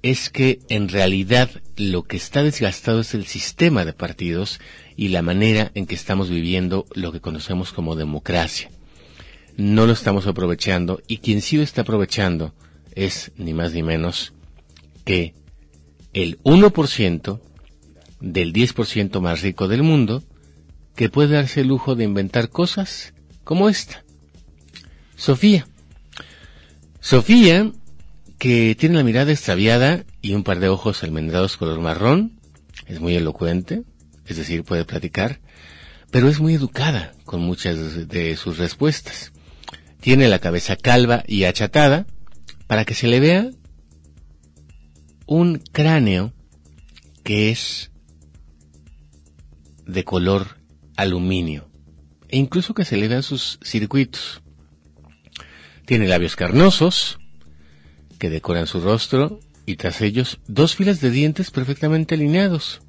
es 0.01 0.29
que 0.29 0.59
en 0.69 0.89
realidad 0.89 1.49
lo 1.75 2.03
que 2.03 2.17
está 2.17 2.43
desgastado 2.43 3.01
es 3.01 3.13
el 3.13 3.25
sistema 3.25 3.85
de 3.85 3.93
partidos 3.93 4.59
y 4.95 5.09
la 5.09 5.21
manera 5.21 5.71
en 5.75 5.85
que 5.85 5.95
estamos 5.95 6.29
viviendo 6.29 6.85
lo 6.93 7.11
que 7.11 7.21
conocemos 7.21 7.73
como 7.73 7.95
democracia. 7.95 8.69
No 9.57 9.85
lo 9.85 9.93
estamos 9.93 10.27
aprovechando 10.27 11.01
y 11.07 11.17
quien 11.17 11.41
sí 11.41 11.57
lo 11.57 11.63
está 11.63 11.81
aprovechando 11.81 12.53
es 12.95 13.31
ni 13.37 13.53
más 13.53 13.73
ni 13.73 13.83
menos 13.83 14.33
que 15.03 15.33
el 16.13 16.39
1% 16.43 17.39
del 18.19 18.53
10% 18.53 19.19
más 19.21 19.41
rico 19.41 19.67
del 19.67 19.83
mundo 19.83 20.23
que 20.95 21.09
puede 21.09 21.35
darse 21.35 21.61
el 21.61 21.67
lujo 21.67 21.95
de 21.95 22.03
inventar 22.03 22.49
cosas 22.49 23.13
como 23.43 23.69
esta. 23.69 24.03
Sofía. 25.15 25.67
Sofía, 26.99 27.71
que 28.37 28.75
tiene 28.75 28.97
la 28.97 29.03
mirada 29.03 29.31
extraviada 29.31 30.03
y 30.21 30.33
un 30.33 30.43
par 30.43 30.59
de 30.59 30.69
ojos 30.69 31.03
almendrados 31.03 31.57
color 31.57 31.79
marrón, 31.79 32.39
es 32.87 32.99
muy 32.99 33.15
elocuente, 33.15 33.83
es 34.25 34.37
decir, 34.37 34.63
puede 34.63 34.85
platicar, 34.85 35.39
pero 36.11 36.27
es 36.27 36.39
muy 36.39 36.53
educada 36.53 37.13
con 37.25 37.41
muchas 37.41 38.07
de 38.07 38.35
sus 38.35 38.57
respuestas. 38.57 39.31
Tiene 40.01 40.27
la 40.27 40.39
cabeza 40.39 40.75
calva 40.75 41.23
y 41.27 41.43
achatada 41.43 42.07
para 42.67 42.85
que 42.85 42.93
se 42.93 43.07
le 43.07 43.19
vea 43.19 43.49
un 45.25 45.61
cráneo 45.71 46.33
que 47.23 47.51
es 47.51 47.88
de 49.89 50.03
color 50.03 50.57
aluminio 50.95 51.69
e 52.29 52.37
incluso 52.37 52.73
que 52.73 52.85
se 52.85 52.97
le 52.97 53.07
vean 53.07 53.23
sus 53.23 53.59
circuitos. 53.63 54.41
Tiene 55.85 56.07
labios 56.07 56.35
carnosos 56.35 57.19
que 58.19 58.29
decoran 58.29 58.67
su 58.67 58.81
rostro 58.81 59.39
y 59.65 59.75
tras 59.75 60.01
ellos 60.01 60.39
dos 60.47 60.75
filas 60.75 61.01
de 61.01 61.09
dientes 61.09 61.51
perfectamente 61.51 62.15
alineados, 62.15 62.81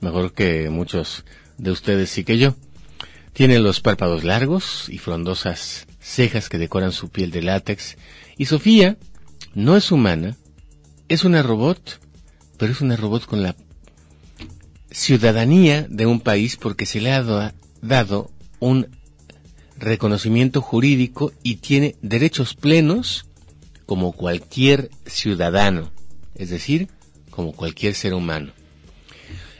mejor 0.00 0.32
que 0.32 0.68
muchos 0.70 1.24
de 1.56 1.70
ustedes 1.70 2.10
sí 2.10 2.24
que 2.24 2.38
yo. 2.38 2.56
Tiene 3.32 3.60
los 3.60 3.80
párpados 3.80 4.24
largos 4.24 4.88
y 4.88 4.98
frondosas 4.98 5.86
cejas 6.00 6.48
que 6.48 6.58
decoran 6.58 6.92
su 6.92 7.10
piel 7.10 7.30
de 7.30 7.42
látex 7.42 7.96
y 8.36 8.46
Sofía 8.46 8.96
no 9.54 9.76
es 9.76 9.92
humana, 9.92 10.36
es 11.08 11.24
una 11.24 11.42
robot, 11.42 12.00
pero 12.56 12.72
es 12.72 12.80
una 12.80 12.96
robot 12.96 13.26
con 13.26 13.42
la 13.42 13.54
ciudadanía 14.90 15.86
de 15.88 16.06
un 16.06 16.20
país 16.20 16.56
porque 16.56 16.86
se 16.86 17.00
le 17.00 17.12
ha 17.12 17.52
dado 17.82 18.30
un 18.60 18.88
reconocimiento 19.76 20.60
jurídico 20.60 21.32
y 21.42 21.56
tiene 21.56 21.96
derechos 22.02 22.54
plenos 22.54 23.26
como 23.86 24.12
cualquier 24.12 24.90
ciudadano, 25.06 25.90
es 26.34 26.50
decir, 26.50 26.88
como 27.30 27.52
cualquier 27.52 27.94
ser 27.94 28.14
humano. 28.14 28.52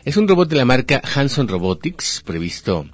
Es 0.04 0.16
un 0.16 0.26
robot 0.26 0.48
de 0.48 0.56
la 0.56 0.64
marca 0.64 1.02
Hanson 1.14 1.48
Robotics, 1.48 2.22
previsto 2.24 2.88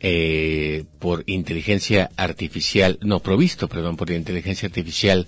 eh, 0.00 0.84
por 0.98 1.24
inteligencia 1.26 2.10
artificial, 2.16 2.98
no, 3.02 3.20
provisto, 3.20 3.68
perdón, 3.68 3.96
por 3.96 4.10
inteligencia 4.10 4.66
artificial. 4.66 5.26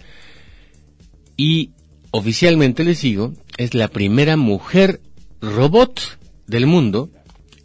Y 1.36 1.70
oficialmente 2.10 2.84
les 2.84 3.00
digo, 3.00 3.32
es 3.56 3.74
la 3.74 3.88
primera 3.88 4.36
mujer 4.36 5.00
robot 5.40 6.18
del 6.46 6.66
mundo 6.66 7.10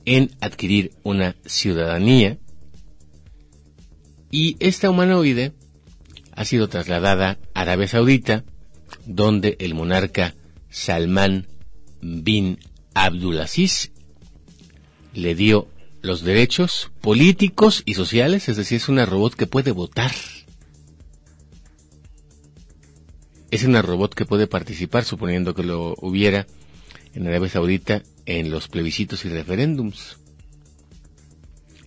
en 0.06 0.32
adquirir 0.42 0.92
una 1.04 1.36
ciudadanía. 1.46 2.38
Y 4.32 4.58
esta 4.60 4.90
humanoide 4.90 5.54
ha 6.34 6.46
sido 6.46 6.70
trasladada 6.70 7.38
a 7.54 7.62
Arabia 7.62 7.88
Saudita, 7.88 8.44
donde 9.06 9.58
el 9.60 9.74
monarca 9.74 10.36
Salman 10.70 11.48
bin 12.02 12.60
Abdulaziz 12.94 13.92
le 15.14 15.36
dio 15.36 15.68
los 16.02 16.24
derechos 16.24 16.92
políticos 17.02 17.84
y 17.86 17.94
sociales, 17.94 18.50
es 18.50 18.58
decir, 18.58 18.78
es 18.78 18.90
una 18.90 19.06
robot 19.06 19.36
que 19.36 19.48
puede 19.48 19.72
votar. 19.72 20.12
Es 23.52 23.66
una 23.66 23.82
robot 23.82 24.14
que 24.14 24.26
puede 24.26 24.48
participar, 24.48 25.04
suponiendo 25.04 25.54
que 25.54 25.64
lo 25.64 25.94
hubiera, 26.00 26.48
en 27.14 27.28
Arabia 27.28 27.50
Saudita 27.50 28.04
en 28.26 28.50
los 28.50 28.68
plebiscitos 28.68 29.26
y 29.26 29.30
referéndums. 29.30 30.18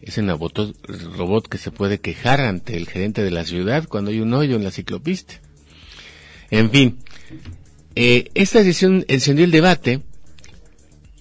Es 0.02 0.18
una 0.18 0.36
robot 0.36 1.48
que 1.48 1.58
se 1.58 1.70
puede 1.70 1.98
quejar 1.98 2.40
ante 2.40 2.76
el 2.76 2.86
gerente 2.86 3.22
de 3.22 3.30
la 3.30 3.44
ciudad 3.44 3.86
cuando 3.88 4.10
hay 4.10 4.20
un 4.20 4.34
hoyo 4.34 4.56
en 4.56 4.64
la 4.64 4.70
ciclopista. 4.70 5.40
En 6.50 6.70
fin, 6.70 6.98
eh, 7.94 8.30
esta 8.34 8.58
decisión 8.58 9.04
encendió 9.08 9.44
el 9.44 9.50
debate 9.50 10.02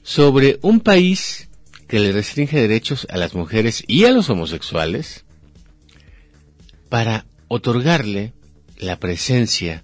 sobre 0.04 0.60
un 0.62 0.82
país 0.82 1.48
que 1.88 2.00
le 2.00 2.12
restringe 2.12 2.60
derechos 2.60 3.08
a 3.10 3.18
las 3.18 3.36
mujeres 3.36 3.84
y 3.88 4.06
a 4.06 4.12
los 4.12 4.30
homosexuales 4.30 5.24
para 6.90 7.26
otorgarle 7.48 8.34
la 8.78 9.00
presencia 9.00 9.84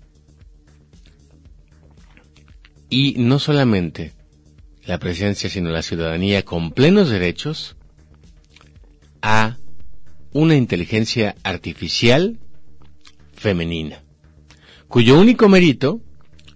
y 2.90 3.16
no 3.18 3.40
solamente 3.40 4.14
la 4.86 4.98
presencia, 4.98 5.50
sino 5.50 5.70
la 5.70 5.84
ciudadanía 5.84 6.44
con 6.44 6.72
plenos 6.72 7.10
derechos 7.10 7.76
a 9.22 9.58
una 10.32 10.56
inteligencia 10.56 11.36
artificial 11.44 12.40
femenina, 13.34 14.04
cuyo 14.88 15.20
único 15.20 15.48
mérito 15.50 16.02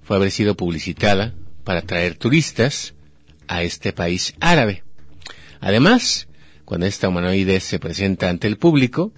fue 0.02 0.18
haber 0.18 0.32
sido 0.32 0.56
publicitada 0.56 1.34
para 1.64 1.80
atraer 1.80 2.16
turistas 2.16 2.96
a 3.48 3.64
este 3.64 3.94
país 3.94 4.36
árabe. 4.40 4.84
Además, 5.60 6.28
cuando 6.66 6.88
esta 6.88 7.10
humanoide 7.10 7.60
se 7.60 7.80
presenta 7.80 8.30
ante 8.30 8.48
el 8.48 8.58
público, 8.58 9.14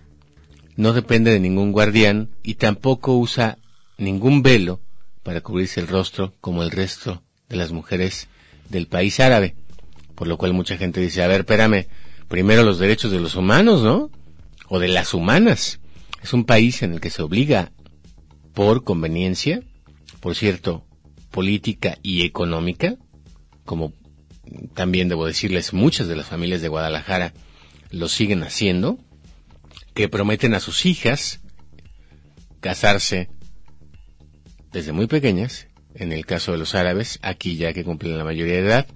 no 0.76 0.94
depende 0.94 1.32
de 1.32 1.40
ningún 1.40 1.72
guardián 1.72 2.30
y 2.44 2.56
tampoco 2.56 3.18
usa 3.18 3.58
ningún 3.98 4.42
velo 4.42 4.82
para 5.26 5.42
cubrirse 5.42 5.80
el 5.80 5.88
rostro 5.88 6.36
como 6.40 6.62
el 6.62 6.70
resto 6.70 7.24
de 7.50 7.56
las 7.56 7.72
mujeres 7.72 8.28
del 8.70 8.86
país 8.86 9.20
árabe. 9.20 9.56
Por 10.14 10.28
lo 10.28 10.38
cual 10.38 10.54
mucha 10.54 10.78
gente 10.78 11.02
dice, 11.02 11.24
a 11.24 11.28
ver, 11.28 11.42
espérame, 11.42 11.88
primero 12.28 12.62
los 12.62 12.78
derechos 12.78 13.12
de 13.12 13.20
los 13.20 13.34
humanos, 13.34 13.82
¿no? 13.82 14.12
O 14.70 14.78
de 14.78 14.88
las 14.88 15.16
humanas. 15.16 15.80
Es 16.22 16.32
un 16.32 16.46
país 16.46 16.84
en 16.84 16.94
el 16.94 17.02
que 17.02 17.10
se 17.10 17.24
obliga 17.24 17.72
por 18.54 18.84
conveniencia, 18.84 19.64
por 20.20 20.36
cierto, 20.36 20.86
política 21.32 21.98
y 22.04 22.22
económica, 22.22 22.96
como 23.66 23.94
también 24.76 25.10
debo 25.10 25.26
decirles, 25.26 25.74
muchas 25.74 26.08
de 26.08 26.16
las 26.16 26.28
familias 26.28 26.62
de 26.62 26.68
Guadalajara 26.68 27.34
lo 27.90 28.10
siguen 28.10 28.44
haciendo, 28.44 29.00
que 29.96 30.08
prometen 30.08 30.54
a 30.54 30.60
sus 30.60 30.86
hijas 30.86 31.40
casarse 32.60 33.30
desde 34.76 34.92
muy 34.92 35.08
pequeñas, 35.08 35.68
en 35.94 36.12
el 36.12 36.26
caso 36.26 36.52
de 36.52 36.58
los 36.58 36.76
árabes, 36.76 37.18
aquí 37.22 37.56
ya 37.56 37.72
que 37.72 37.86
cumplen 37.86 38.18
la 38.18 38.26
mayoría 38.26 38.56
de 38.56 38.68
edad, 38.68 38.88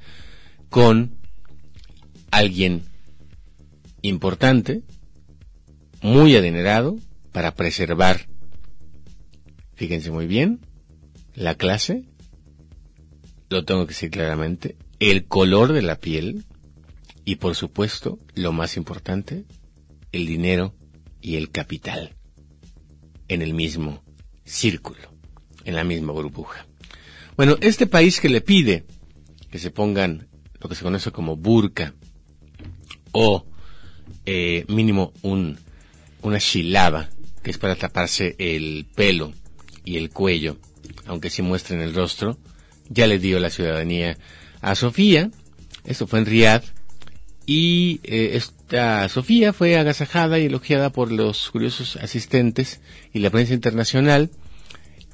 con 0.67 1.17
alguien 2.31 2.83
importante, 4.01 4.81
muy 6.01 6.35
adinerado, 6.35 6.97
para 7.31 7.55
preservar, 7.55 8.27
fíjense 9.75 10.11
muy 10.11 10.27
bien, 10.27 10.59
la 11.33 11.55
clase, 11.55 12.03
lo 13.49 13.63
tengo 13.63 13.85
que 13.85 13.93
decir 13.93 14.11
claramente, 14.11 14.75
el 14.99 15.27
color 15.27 15.71
de 15.71 15.81
la 15.81 15.95
piel 15.95 16.43
y 17.23 17.37
por 17.37 17.55
supuesto, 17.55 18.19
lo 18.35 18.51
más 18.51 18.75
importante, 18.75 19.45
el 20.11 20.27
dinero 20.27 20.75
y 21.21 21.37
el 21.37 21.51
capital 21.51 22.17
en 23.29 23.41
el 23.41 23.53
mismo 23.53 24.03
círculo 24.43 25.18
en 25.65 25.75
la 25.75 25.83
misma 25.83 26.13
burbuja. 26.13 26.65
Bueno, 27.35 27.57
este 27.61 27.87
país 27.87 28.19
que 28.19 28.29
le 28.29 28.41
pide 28.41 28.85
que 29.51 29.59
se 29.59 29.71
pongan 29.71 30.27
lo 30.59 30.69
que 30.69 30.75
se 30.75 30.83
conoce 30.83 31.11
como 31.11 31.35
burka 31.35 31.93
o 33.11 33.45
eh, 34.25 34.65
mínimo 34.67 35.13
un, 35.21 35.57
una 36.21 36.37
shilaba, 36.37 37.09
que 37.41 37.51
es 37.51 37.57
para 37.57 37.75
taparse 37.75 38.35
el 38.37 38.85
pelo 38.93 39.33
y 39.83 39.97
el 39.97 40.09
cuello, 40.09 40.57
aunque 41.05 41.29
sí 41.29 41.41
muestren 41.41 41.81
el 41.81 41.93
rostro, 41.93 42.37
ya 42.89 43.07
le 43.07 43.19
dio 43.19 43.39
la 43.39 43.49
ciudadanía 43.49 44.17
a 44.61 44.75
Sofía, 44.75 45.31
esto 45.85 46.07
fue 46.07 46.19
en 46.19 46.25
Riyadh, 46.25 46.63
y 47.45 47.99
eh, 48.03 48.31
esta 48.33 49.09
Sofía 49.09 49.53
fue 49.53 49.77
agasajada 49.77 50.37
y 50.37 50.45
elogiada 50.45 50.91
por 50.91 51.11
los 51.11 51.49
curiosos 51.49 51.95
asistentes 51.95 52.81
y 53.13 53.19
la 53.19 53.31
prensa 53.31 53.53
internacional, 53.53 54.29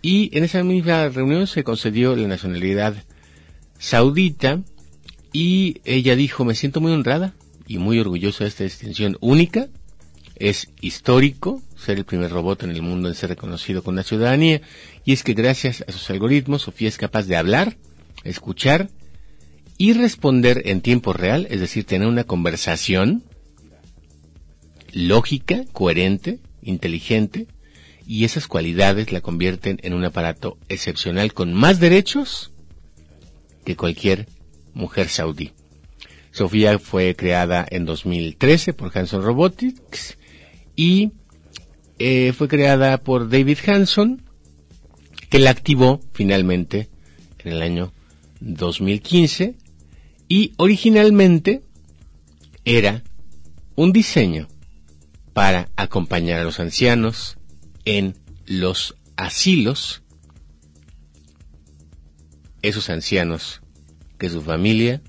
y 0.05 0.29
en 0.37 0.43
esa 0.43 0.63
misma 0.63 1.09
reunión 1.09 1.47
se 1.47 1.63
concedió 1.63 2.15
la 2.15 2.27
nacionalidad 2.27 2.93
saudita 3.79 4.61
y 5.33 5.81
ella 5.83 6.15
dijo, 6.15 6.45
me 6.45 6.53
siento 6.53 6.79
muy 6.79 6.91
honrada 6.91 7.33
y 7.65 7.79
muy 7.79 7.97
orgullosa 7.97 8.43
de 8.43 8.49
esta 8.49 8.65
distinción 8.65 9.17
única. 9.19 9.67
Es 10.35 10.69
histórico 10.79 11.59
ser 11.75 11.97
el 11.97 12.05
primer 12.05 12.29
robot 12.29 12.61
en 12.61 12.69
el 12.69 12.83
mundo 12.83 13.09
en 13.09 13.15
ser 13.15 13.29
reconocido 13.29 13.81
con 13.81 13.95
la 13.95 14.03
ciudadanía 14.03 14.61
y 15.05 15.13
es 15.13 15.23
que 15.23 15.33
gracias 15.33 15.83
a 15.87 15.91
sus 15.91 16.07
algoritmos 16.11 16.61
Sofía 16.61 16.87
es 16.87 16.99
capaz 16.99 17.23
de 17.23 17.37
hablar, 17.37 17.75
escuchar 18.23 18.91
y 19.79 19.93
responder 19.93 20.61
en 20.65 20.81
tiempo 20.81 21.13
real, 21.13 21.47
es 21.49 21.61
decir, 21.61 21.83
tener 21.83 22.07
una 22.07 22.25
conversación 22.25 23.23
lógica, 24.93 25.65
coherente, 25.73 26.41
inteligente, 26.61 27.47
y 28.07 28.25
esas 28.25 28.47
cualidades 28.47 29.11
la 29.11 29.21
convierten 29.21 29.79
en 29.83 29.93
un 29.93 30.05
aparato 30.05 30.57
excepcional 30.69 31.33
con 31.33 31.53
más 31.53 31.79
derechos 31.79 32.51
que 33.63 33.75
cualquier 33.75 34.27
mujer 34.73 35.09
saudí. 35.09 35.53
Sofía 36.31 36.79
fue 36.79 37.15
creada 37.15 37.65
en 37.69 37.85
2013 37.85 38.73
por 38.73 38.95
Hanson 38.95 39.23
Robotics 39.23 40.17
y 40.75 41.11
eh, 41.97 42.33
fue 42.33 42.47
creada 42.47 42.97
por 42.97 43.29
David 43.29 43.57
Hanson, 43.65 44.21
que 45.29 45.39
la 45.39 45.49
activó 45.49 46.01
finalmente 46.11 46.89
en 47.39 47.53
el 47.53 47.61
año 47.61 47.93
2015 48.41 49.55
y 50.27 50.53
originalmente 50.57 51.61
era 52.65 53.03
un 53.75 53.93
diseño 53.93 54.47
para 55.33 55.69
acompañar 55.75 56.39
a 56.39 56.43
los 56.43 56.59
ancianos 56.59 57.34
en 57.85 58.17
los 58.45 58.97
asilos, 59.15 60.03
esos 62.61 62.89
ancianos 62.89 63.61
que 64.17 64.29
su 64.29 64.41
familia, 64.41 65.01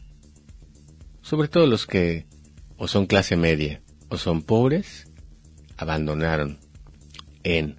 sobre 1.22 1.48
todo 1.48 1.66
los 1.66 1.86
que 1.86 2.26
o 2.76 2.88
son 2.88 3.06
clase 3.06 3.36
media 3.36 3.82
o 4.08 4.18
son 4.18 4.42
pobres, 4.42 5.06
abandonaron 5.76 6.58
en 7.42 7.76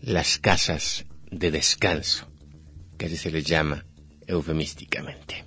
las 0.00 0.38
casas 0.38 1.04
de 1.30 1.50
descanso, 1.50 2.26
que 2.96 3.06
así 3.06 3.16
se 3.16 3.30
les 3.30 3.44
llama 3.44 3.84
eufemísticamente. 4.26 5.44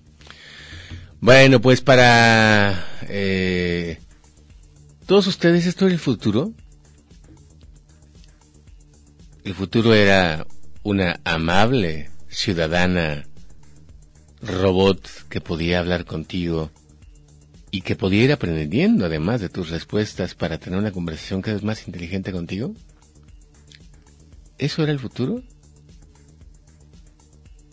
Bueno, 1.19 1.61
pues 1.61 1.81
para 1.81 2.85
eh, 3.07 3.97
todos 5.05 5.27
ustedes, 5.27 5.65
esto 5.65 5.87
es 5.87 5.93
el 5.93 5.99
futuro. 5.99 6.53
El 9.43 9.53
futuro 9.53 9.93
era 9.93 10.47
una 10.83 11.19
amable 11.25 12.09
ciudadana 12.29 13.25
robot 14.41 15.07
que 15.29 15.41
podía 15.41 15.79
hablar 15.79 16.05
contigo 16.05 16.71
y 17.71 17.81
que 17.81 17.95
podía 17.95 18.23
ir 18.23 18.31
aprendiendo 18.31 19.05
además 19.05 19.41
de 19.41 19.49
tus 19.49 19.69
respuestas 19.69 20.35
para 20.35 20.59
tener 20.59 20.79
una 20.79 20.91
conversación 20.91 21.41
cada 21.41 21.55
vez 21.55 21.63
más 21.63 21.87
inteligente 21.87 22.31
contigo? 22.31 22.73
¿Eso 24.57 24.83
era 24.83 24.91
el 24.91 24.99
futuro? 24.99 25.41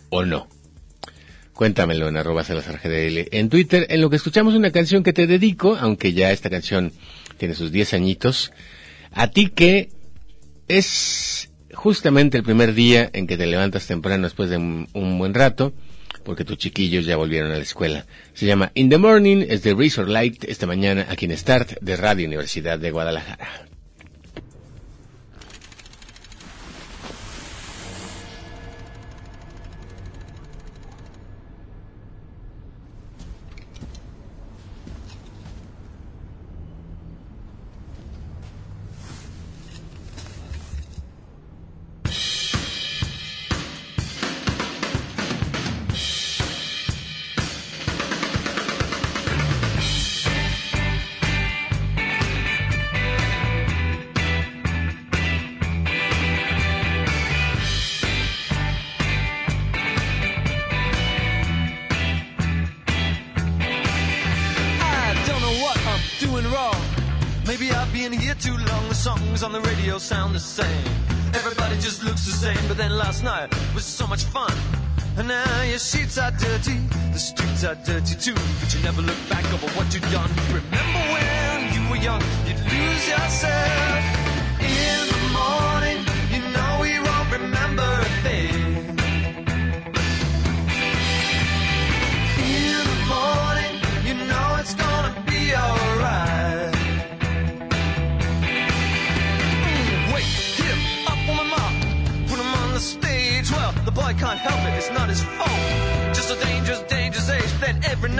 ¿O 0.08 0.24
no? 0.24 0.48
Cuéntamelo 1.52 2.08
en 2.08 2.16
arroba. 2.16 2.42
En 2.48 3.48
Twitter, 3.50 3.86
en 3.90 4.00
lo 4.00 4.08
que 4.08 4.16
escuchamos 4.16 4.54
una 4.54 4.72
canción 4.72 5.02
que 5.02 5.12
te 5.12 5.26
dedico, 5.26 5.76
aunque 5.76 6.14
ya 6.14 6.32
esta 6.32 6.48
canción 6.48 6.92
tiene 7.36 7.54
sus 7.54 7.70
10 7.70 7.94
añitos, 7.94 8.50
a 9.12 9.28
ti 9.28 9.50
que 9.50 9.90
es 10.66 11.49
justamente 11.80 12.36
el 12.36 12.44
primer 12.44 12.74
día 12.74 13.08
en 13.14 13.26
que 13.26 13.38
te 13.38 13.46
levantas 13.46 13.86
temprano 13.86 14.24
después 14.24 14.50
de 14.50 14.58
un, 14.58 14.86
un 14.92 15.18
buen 15.18 15.32
rato, 15.32 15.72
porque 16.24 16.44
tus 16.44 16.58
chiquillos 16.58 17.06
ya 17.06 17.16
volvieron 17.16 17.50
a 17.52 17.56
la 17.56 17.62
escuela. 17.62 18.04
Se 18.34 18.44
llama 18.44 18.70
In 18.74 18.90
the 18.90 18.98
Morning, 18.98 19.46
es 19.48 19.62
de 19.62 19.72
Razor 19.74 20.10
Light, 20.10 20.44
esta 20.44 20.66
mañana 20.66 21.06
aquí 21.08 21.24
en 21.24 21.36
Start 21.36 21.78
de 21.80 21.96
Radio 21.96 22.26
Universidad 22.26 22.78
de 22.78 22.90
Guadalajara. 22.90 23.69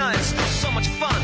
night, 0.00 0.16
still 0.16 0.52
so 0.64 0.70
much 0.70 0.88
fun. 1.02 1.20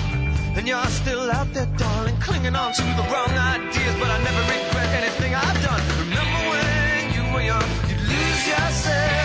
And 0.57 0.69
you're 0.69 0.91
still 1.01 1.31
out 1.31 1.51
there, 1.55 1.69
darling, 1.79 2.17
clinging 2.21 2.55
on 2.55 2.73
to 2.75 2.83
the 2.99 3.05
wrong 3.11 3.33
ideas, 3.55 3.95
but 4.01 4.09
I 4.17 4.19
never 4.29 4.43
regret 4.55 4.91
anything 5.01 5.33
I've 5.35 5.61
done. 5.69 5.83
Remember 6.05 6.41
when 6.53 7.03
you 7.17 7.23
were 7.33 7.45
young, 7.53 7.69
you'd 7.89 8.03
lose 8.13 8.43
yourself. 8.53 9.16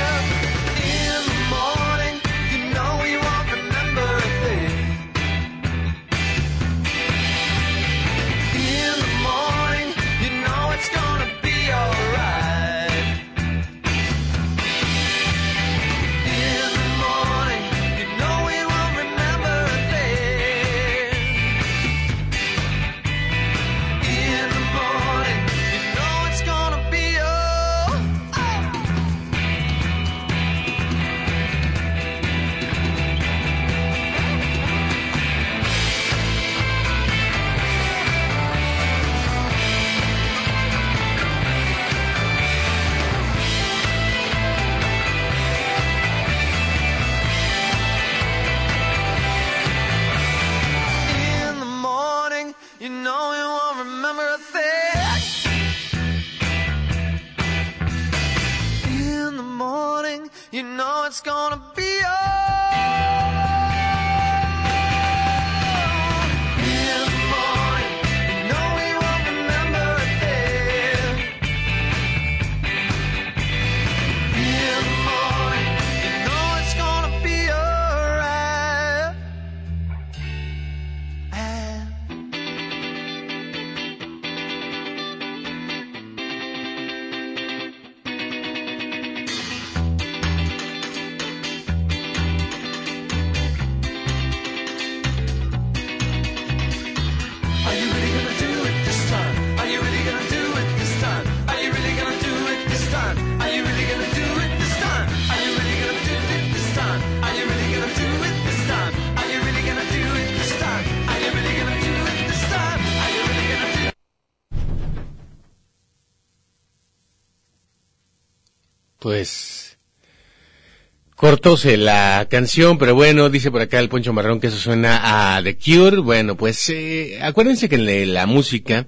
Cortóse 121.32 121.78
la 121.78 122.28
canción, 122.30 122.78
pero 122.78 122.94
bueno, 122.94 123.30
dice 123.30 123.52
por 123.52 123.62
acá 123.62 123.80
el 123.80 123.88
Poncho 123.88 124.12
Marrón 124.12 124.41
que 124.41 124.48
eso 124.48 124.58
suena 124.58 125.38
a 125.38 125.41
The 125.41 125.56
Cure. 125.56 126.00
Bueno, 126.00 126.36
pues 126.36 126.70
eh, 126.70 127.20
acuérdense 127.22 127.70
que 127.70 127.76
en 127.76 128.13
la 128.13 128.26
música 128.26 128.86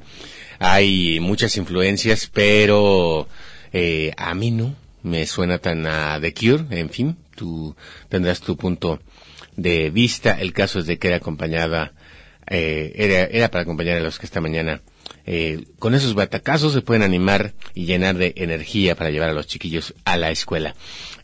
hay 0.60 1.22
muchas 1.22 1.56
influencias, 1.56 2.30
pero 2.34 3.30
eh, 3.72 4.12
a 4.18 4.36
mí 4.36 4.52
no 4.52 4.76
me 5.04 5.26
suena 5.26 5.60
tan 5.60 5.88
a 5.88 6.20
The 6.20 6.34
Cure. 6.34 6.66
En 6.72 6.90
fin, 6.90 7.16
tú 7.34 7.78
tendrás 8.10 8.42
tu 8.42 8.58
punto 8.58 9.00
de 9.56 9.90
vista. 9.90 10.38
El 10.38 10.52
caso 10.52 10.80
es 10.80 10.86
de 10.86 11.00
que 11.00 11.08
era 11.08 11.18
acompañada, 11.18 11.94
eh, 12.46 12.92
era, 12.98 13.24
era 13.24 13.52
para 13.52 13.62
acompañar 13.62 13.96
a 14.00 14.02
los 14.02 14.20
que 14.20 14.26
esta 14.26 14.42
mañana 14.42 14.82
eh, 15.26 15.64
con 15.80 15.96
esos 15.96 16.16
batacazos 16.16 16.74
se 16.74 16.82
pueden 16.82 17.04
animar 17.04 17.54
y 17.74 17.86
llenar 17.86 18.18
de 18.18 18.34
energía 18.38 18.96
para 18.96 19.10
llevar 19.10 19.30
a 19.30 19.34
los 19.34 19.48
chiquillos 19.48 19.94
a 20.06 20.18
la 20.18 20.32
escuela. 20.32 20.76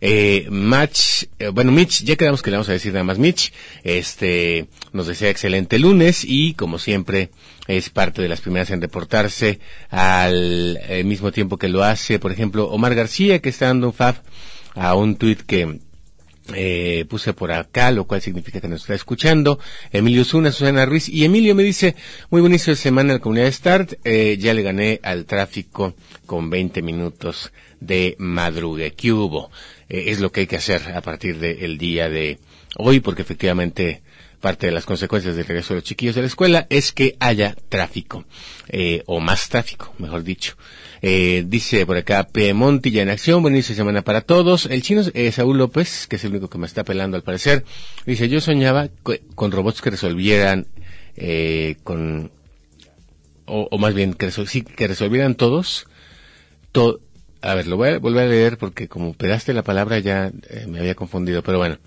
Eh, 0.01 0.47
Match, 0.49 1.25
eh, 1.39 1.49
bueno, 1.49 1.71
Mitch, 1.71 2.03
ya 2.03 2.15
quedamos 2.15 2.41
que 2.41 2.51
le 2.51 2.57
vamos 2.57 2.69
a 2.69 2.73
decir 2.73 2.93
nada 2.93 3.03
más 3.03 3.17
Mitch, 3.17 3.51
este, 3.83 4.67
nos 4.93 5.07
desea 5.07 5.29
excelente 5.29 5.79
lunes 5.79 6.23
y 6.25 6.53
como 6.53 6.79
siempre 6.79 7.31
es 7.67 7.89
parte 7.89 8.21
de 8.21 8.29
las 8.29 8.41
primeras 8.41 8.69
en 8.71 8.81
reportarse 8.81 9.59
al 9.89 10.79
eh, 10.87 11.03
mismo 11.03 11.31
tiempo 11.31 11.57
que 11.57 11.67
lo 11.67 11.83
hace, 11.83 12.19
por 12.19 12.31
ejemplo, 12.31 12.69
Omar 12.69 12.95
García 12.95 13.39
que 13.39 13.49
está 13.49 13.67
dando 13.67 13.87
un 13.87 13.93
fab 13.93 14.15
a 14.75 14.95
un 14.95 15.17
tuit 15.17 15.41
que 15.41 15.79
eh, 16.55 17.05
puse 17.09 17.33
por 17.33 17.51
acá, 17.51 17.91
lo 17.91 18.05
cual 18.05 18.21
significa 18.21 18.61
que 18.61 18.67
nos 18.67 18.81
está 18.81 18.95
escuchando. 18.95 19.59
Emilio 19.91 20.23
Zuna, 20.23 20.51
Susana 20.51 20.85
Ruiz. 20.85 21.09
Y 21.09 21.25
Emilio 21.25 21.55
me 21.55 21.63
dice, 21.63 21.95
muy 22.29 22.41
bonito 22.41 22.71
de 22.71 22.75
semana 22.75 23.11
en 23.11 23.17
la 23.17 23.21
comunidad 23.21 23.51
Start. 23.51 23.93
Eh, 24.03 24.37
ya 24.39 24.53
le 24.53 24.61
gané 24.61 24.99
al 25.03 25.25
tráfico 25.25 25.95
con 26.25 26.49
20 26.49 26.81
minutos 26.81 27.51
de 27.79 28.15
madrugue. 28.19 28.91
¿Qué 28.91 29.11
hubo? 29.11 29.51
Eh, 29.89 30.05
es 30.07 30.19
lo 30.19 30.31
que 30.31 30.41
hay 30.41 30.47
que 30.47 30.57
hacer 30.57 30.93
a 30.95 31.01
partir 31.01 31.39
del 31.39 31.77
día 31.77 32.09
de 32.09 32.39
hoy, 32.77 32.99
porque 32.99 33.21
efectivamente 33.21 34.01
parte 34.39 34.67
de 34.67 34.71
las 34.71 34.85
consecuencias 34.85 35.35
del 35.35 35.45
regreso 35.45 35.73
de 35.73 35.79
los 35.79 35.83
chiquillos 35.83 36.15
de 36.15 36.21
la 36.21 36.27
escuela 36.27 36.67
es 36.69 36.91
que 36.91 37.15
haya 37.19 37.55
tráfico, 37.69 38.25
eh, 38.67 39.03
o 39.05 39.19
más 39.19 39.49
tráfico, 39.49 39.93
mejor 39.97 40.23
dicho. 40.23 40.55
Eh, 41.01 41.45
dice 41.47 41.85
por 41.85 41.97
acá 41.97 42.27
P. 42.27 42.53
Montilla 42.53 43.01
en 43.01 43.09
acción, 43.09 43.41
buen 43.41 43.61
semana 43.63 44.01
para 44.01 44.21
todos. 44.21 44.65
El 44.65 44.81
chino 44.81 45.01
eh, 45.13 45.31
Saúl 45.31 45.57
López, 45.57 46.07
que 46.07 46.17
es 46.17 46.23
el 46.23 46.31
único 46.31 46.49
que 46.49 46.57
me 46.57 46.67
está 46.67 46.83
pelando 46.83 47.15
al 47.15 47.23
parecer, 47.23 47.63
dice, 48.05 48.27
yo 48.27 48.41
soñaba 48.41 48.89
con 49.35 49.51
robots 49.51 49.81
que 49.81 49.91
resolvieran, 49.91 50.67
eh, 51.15 51.77
con, 51.83 52.31
o, 53.45 53.77
más 53.77 53.93
bien, 53.93 54.13
que, 54.13 54.31
sí, 54.31 54.61
que 54.61 54.87
resolvieran 54.87 55.35
todos, 55.35 55.87
to, 56.71 57.01
a 57.41 57.53
ver, 57.55 57.67
lo 57.67 57.77
voy 57.77 57.89
a 57.89 57.99
volver 57.99 58.27
a 58.27 58.29
leer 58.29 58.57
porque 58.57 58.87
como 58.87 59.13
pedaste 59.13 59.53
la 59.53 59.63
palabra 59.63 59.99
ya 59.99 60.31
eh, 60.49 60.65
me 60.67 60.79
había 60.79 60.95
confundido, 60.95 61.41
pero 61.43 61.57
bueno, 61.57 61.77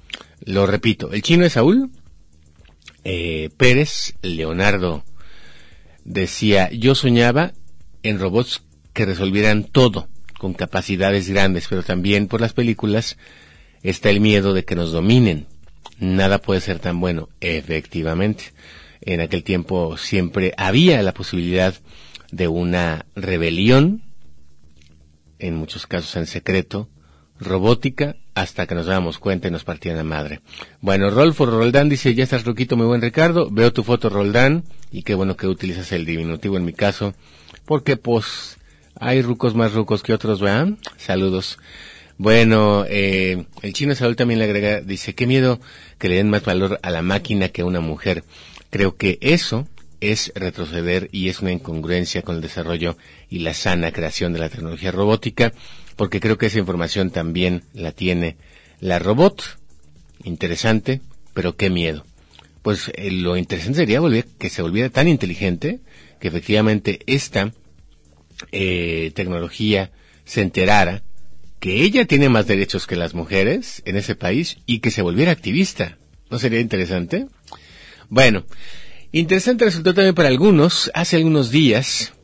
lo 0.44 0.66
repito. 0.66 1.12
El 1.12 1.22
chino 1.22 1.44
es 1.44 1.52
Saúl, 1.52 1.90
eh, 3.04 3.50
Pérez 3.56 4.14
Leonardo 4.22 5.04
decía, 6.04 6.70
yo 6.70 6.94
soñaba 6.94 7.52
en 8.02 8.18
robots 8.18 8.62
que 8.92 9.06
resolvieran 9.06 9.64
todo 9.64 10.08
con 10.38 10.54
capacidades 10.54 11.28
grandes, 11.28 11.66
pero 11.68 11.82
también 11.82 12.26
por 12.26 12.40
las 12.40 12.52
películas 12.52 13.16
está 13.82 14.10
el 14.10 14.20
miedo 14.20 14.54
de 14.54 14.64
que 14.64 14.74
nos 14.74 14.92
dominen. 14.92 15.46
Nada 15.98 16.38
puede 16.38 16.60
ser 16.60 16.78
tan 16.80 17.00
bueno, 17.00 17.28
efectivamente. 17.40 18.52
En 19.00 19.20
aquel 19.20 19.44
tiempo 19.44 19.96
siempre 19.96 20.52
había 20.56 21.02
la 21.02 21.14
posibilidad 21.14 21.74
de 22.30 22.48
una 22.48 23.06
rebelión, 23.14 24.02
en 25.38 25.56
muchos 25.56 25.86
casos 25.86 26.16
en 26.16 26.26
secreto, 26.26 26.88
robótica, 27.44 28.16
hasta 28.34 28.66
que 28.66 28.74
nos 28.74 28.86
dábamos 28.86 29.18
cuenta 29.18 29.48
y 29.48 29.50
nos 29.50 29.64
partían 29.64 29.96
la 29.96 30.04
madre. 30.04 30.40
Bueno, 30.80 31.10
Rolfo 31.10 31.46
Roldán 31.46 31.88
dice, 31.88 32.14
ya 32.14 32.24
estás 32.24 32.44
ruquito, 32.44 32.76
muy 32.76 32.86
buen 32.86 33.02
Ricardo, 33.02 33.50
veo 33.50 33.72
tu 33.72 33.82
foto 33.82 34.08
Roldán, 34.08 34.64
y 34.90 35.02
qué 35.02 35.14
bueno 35.14 35.36
que 35.36 35.46
utilizas 35.46 35.92
el 35.92 36.04
diminutivo 36.04 36.56
en 36.56 36.64
mi 36.64 36.72
caso, 36.72 37.14
porque 37.64 37.96
pues 37.96 38.58
hay 38.98 39.22
rucos 39.22 39.54
más 39.54 39.72
rucos 39.72 40.02
que 40.02 40.12
otros, 40.12 40.40
vean. 40.40 40.78
Saludos. 40.96 41.58
Bueno, 42.18 42.84
eh, 42.88 43.46
el 43.62 43.72
chino 43.72 43.94
Saúl 43.94 44.16
también 44.16 44.38
le 44.38 44.44
agrega, 44.44 44.80
dice, 44.80 45.14
qué 45.14 45.26
miedo 45.26 45.60
que 45.98 46.08
le 46.08 46.16
den 46.16 46.30
más 46.30 46.44
valor 46.44 46.78
a 46.82 46.90
la 46.90 47.02
máquina 47.02 47.48
que 47.48 47.62
a 47.62 47.64
una 47.64 47.80
mujer. 47.80 48.24
Creo 48.70 48.96
que 48.96 49.18
eso 49.20 49.66
es 50.00 50.32
retroceder 50.34 51.08
y 51.12 51.28
es 51.28 51.40
una 51.40 51.52
incongruencia 51.52 52.22
con 52.22 52.36
el 52.36 52.42
desarrollo 52.42 52.96
y 53.30 53.38
la 53.40 53.54
sana 53.54 53.92
creación 53.92 54.32
de 54.32 54.40
la 54.40 54.48
tecnología 54.48 54.90
robótica, 54.90 55.52
porque 55.96 56.20
creo 56.20 56.38
que 56.38 56.46
esa 56.46 56.58
información 56.58 57.10
también 57.10 57.64
la 57.72 57.92
tiene 57.92 58.36
la 58.80 58.98
robot. 58.98 59.58
Interesante, 60.24 61.00
pero 61.34 61.56
qué 61.56 61.70
miedo. 61.70 62.04
Pues 62.62 62.90
eh, 62.94 63.10
lo 63.10 63.36
interesante 63.36 63.78
sería 63.78 64.00
que 64.38 64.50
se 64.50 64.62
volviera 64.62 64.88
tan 64.90 65.08
inteligente 65.08 65.80
que 66.20 66.28
efectivamente 66.28 67.00
esta 67.06 67.52
eh, 68.52 69.12
tecnología 69.14 69.90
se 70.24 70.42
enterara 70.42 71.02
que 71.58 71.82
ella 71.82 72.06
tiene 72.06 72.28
más 72.28 72.46
derechos 72.46 72.86
que 72.86 72.96
las 72.96 73.14
mujeres 73.14 73.82
en 73.84 73.96
ese 73.96 74.16
país 74.16 74.58
y 74.66 74.80
que 74.80 74.90
se 74.90 75.02
volviera 75.02 75.30
activista. 75.30 75.98
¿No 76.28 76.40
sería 76.40 76.58
interesante? 76.58 77.26
Bueno, 78.08 78.44
interesante 79.12 79.64
resultó 79.64 79.94
también 79.94 80.14
para 80.14 80.28
algunos, 80.28 80.90
hace 80.92 81.16
algunos 81.16 81.52
días, 81.52 82.14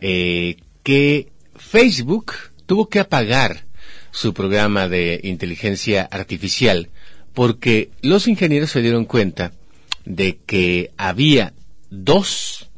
eh, 0.00 0.56
que 0.82 1.28
Facebook 1.56 2.32
tuvo 2.70 2.88
que 2.88 3.00
apagar 3.00 3.64
su 4.12 4.32
programa 4.32 4.86
de 4.86 5.18
inteligencia 5.24 6.04
artificial 6.04 6.88
porque 7.34 7.90
los 8.00 8.28
ingenieros 8.28 8.70
se 8.70 8.80
dieron 8.80 9.06
cuenta 9.06 9.50
de 10.04 10.38
que 10.46 10.92
había 10.96 11.52
dos 11.90 12.70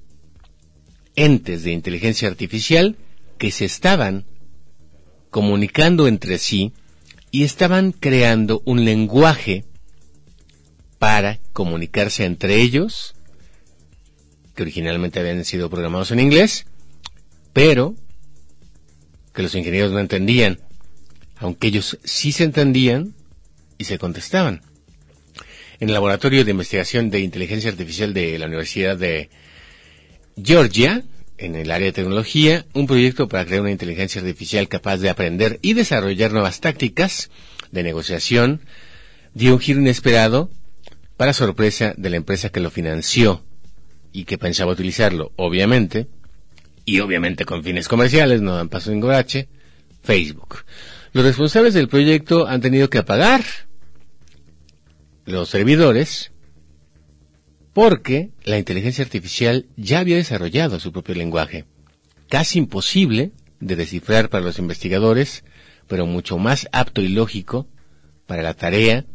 entes 1.14 1.64
de 1.64 1.72
inteligencia 1.72 2.26
artificial 2.26 2.96
que 3.36 3.50
se 3.50 3.66
estaban 3.66 4.24
comunicando 5.28 6.08
entre 6.08 6.38
sí 6.38 6.72
y 7.30 7.44
estaban 7.44 7.92
creando 7.92 8.62
un 8.64 8.86
lenguaje 8.86 9.66
para 10.98 11.38
comunicarse 11.52 12.24
entre 12.24 12.62
ellos, 12.62 13.14
que 14.54 14.62
originalmente 14.62 15.20
habían 15.20 15.44
sido 15.44 15.68
programados 15.68 16.12
en 16.12 16.20
inglés, 16.20 16.64
pero 17.52 17.94
que 19.32 19.42
los 19.42 19.54
ingenieros 19.54 19.92
no 19.92 19.98
entendían, 19.98 20.60
aunque 21.36 21.68
ellos 21.68 21.98
sí 22.04 22.32
se 22.32 22.44
entendían 22.44 23.14
y 23.78 23.84
se 23.84 23.98
contestaban. 23.98 24.62
En 25.80 25.88
el 25.88 25.94
Laboratorio 25.94 26.44
de 26.44 26.52
Investigación 26.52 27.10
de 27.10 27.20
Inteligencia 27.20 27.70
Artificial 27.70 28.14
de 28.14 28.38
la 28.38 28.46
Universidad 28.46 28.96
de 28.96 29.30
Georgia, 30.42 31.02
en 31.38 31.56
el 31.56 31.70
área 31.70 31.86
de 31.86 31.92
tecnología, 31.92 32.64
un 32.72 32.86
proyecto 32.86 33.28
para 33.28 33.44
crear 33.44 33.62
una 33.62 33.72
inteligencia 33.72 34.20
artificial 34.20 34.68
capaz 34.68 34.98
de 34.98 35.10
aprender 35.10 35.58
y 35.60 35.74
desarrollar 35.74 36.32
nuevas 36.32 36.60
tácticas 36.60 37.30
de 37.72 37.82
negociación, 37.82 38.60
dio 39.34 39.54
un 39.54 39.58
giro 39.58 39.80
inesperado 39.80 40.50
para 41.16 41.32
sorpresa 41.32 41.94
de 41.96 42.10
la 42.10 42.16
empresa 42.16 42.50
que 42.50 42.60
lo 42.60 42.70
financió 42.70 43.44
y 44.12 44.24
que 44.24 44.38
pensaba 44.38 44.72
utilizarlo, 44.72 45.32
obviamente, 45.36 46.06
y 46.84 47.00
obviamente 47.00 47.44
con 47.44 47.62
fines 47.62 47.88
comerciales, 47.88 48.40
no 48.40 48.56
dan 48.56 48.68
paso 48.68 48.92
en 48.92 49.00
Gorache, 49.00 49.48
Facebook. 50.02 50.64
Los 51.12 51.24
responsables 51.24 51.74
del 51.74 51.88
proyecto 51.88 52.46
han 52.46 52.60
tenido 52.60 52.90
que 52.90 52.98
apagar 52.98 53.44
los 55.24 55.48
servidores 55.48 56.32
porque 57.72 58.30
la 58.44 58.58
inteligencia 58.58 59.04
artificial 59.04 59.66
ya 59.76 60.00
había 60.00 60.16
desarrollado 60.16 60.78
su 60.80 60.92
propio 60.92 61.14
lenguaje, 61.14 61.64
casi 62.28 62.58
imposible 62.58 63.32
de 63.60 63.76
descifrar 63.76 64.28
para 64.28 64.44
los 64.44 64.58
investigadores, 64.58 65.44
pero 65.86 66.06
mucho 66.06 66.38
más 66.38 66.68
apto 66.72 67.00
y 67.00 67.08
lógico 67.08 67.68
para 68.26 68.42
la 68.42 68.54
tarea 68.54 69.06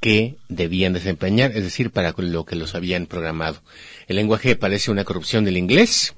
que 0.00 0.36
debían 0.48 0.94
desempeñar, 0.94 1.50
es 1.54 1.62
decir, 1.62 1.90
para 1.90 2.14
lo 2.16 2.44
que 2.46 2.56
los 2.56 2.74
habían 2.74 3.06
programado. 3.06 3.62
El 4.06 4.16
lenguaje 4.16 4.56
parece 4.56 4.90
una 4.90 5.04
corrupción 5.04 5.44
del 5.44 5.58
inglés, 5.58 6.14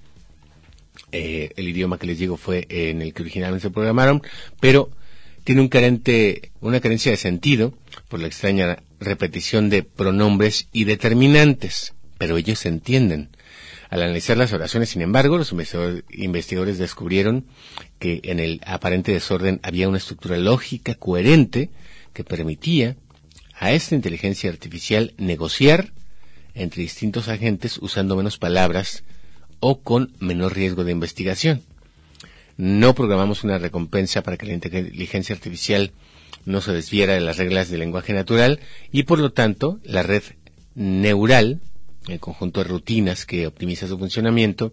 eh, 1.12 1.52
el 1.56 1.68
idioma 1.68 1.98
que 1.98 2.06
les 2.06 2.18
digo 2.18 2.36
fue 2.36 2.66
en 2.68 3.02
el 3.02 3.12
que 3.12 3.22
originalmente 3.22 3.68
se 3.68 3.70
programaron, 3.70 4.22
pero 4.60 4.90
tiene 5.44 5.60
un 5.60 5.68
carente, 5.68 6.50
una 6.60 6.80
carencia 6.80 7.10
de 7.10 7.16
sentido 7.16 7.74
por 8.08 8.20
la 8.20 8.28
extraña 8.28 8.82
repetición 9.00 9.70
de 9.70 9.82
pronombres 9.82 10.68
y 10.72 10.84
determinantes, 10.84 11.94
pero 12.18 12.36
ellos 12.36 12.60
se 12.60 12.68
entienden. 12.68 13.30
Al 13.90 14.02
analizar 14.02 14.38
las 14.38 14.54
oraciones, 14.54 14.88
sin 14.88 15.02
embargo, 15.02 15.36
los 15.36 15.52
investigadores 16.10 16.78
descubrieron 16.78 17.44
que 17.98 18.22
en 18.24 18.40
el 18.40 18.62
aparente 18.64 19.12
desorden 19.12 19.60
había 19.62 19.88
una 19.88 19.98
estructura 19.98 20.38
lógica 20.38 20.94
coherente 20.94 21.68
que 22.14 22.24
permitía 22.24 22.96
a 23.58 23.72
esta 23.72 23.94
inteligencia 23.94 24.48
artificial 24.48 25.12
negociar 25.18 25.92
entre 26.54 26.82
distintos 26.82 27.28
agentes 27.28 27.78
usando 27.78 28.16
menos 28.16 28.38
palabras 28.38 29.04
o 29.64 29.80
con 29.80 30.12
menor 30.18 30.54
riesgo 30.56 30.82
de 30.82 30.90
investigación. 30.90 31.62
no 32.56 32.94
programamos 32.94 33.44
una 33.44 33.58
recompensa 33.58 34.22
para 34.22 34.36
que 34.36 34.46
la 34.46 34.54
inteligencia 34.54 35.34
artificial 35.34 35.92
no 36.44 36.60
se 36.60 36.72
desviera 36.72 37.14
de 37.14 37.20
las 37.20 37.38
reglas 37.38 37.70
del 37.70 37.80
lenguaje 37.80 38.12
natural 38.12 38.58
y 38.90 39.04
por 39.04 39.20
lo 39.20 39.32
tanto 39.32 39.78
la 39.84 40.02
red 40.02 40.24
neural, 40.74 41.60
el 42.08 42.18
conjunto 42.18 42.60
de 42.60 42.68
rutinas 42.68 43.24
que 43.24 43.46
optimiza 43.46 43.86
su 43.86 43.98
funcionamiento, 43.98 44.72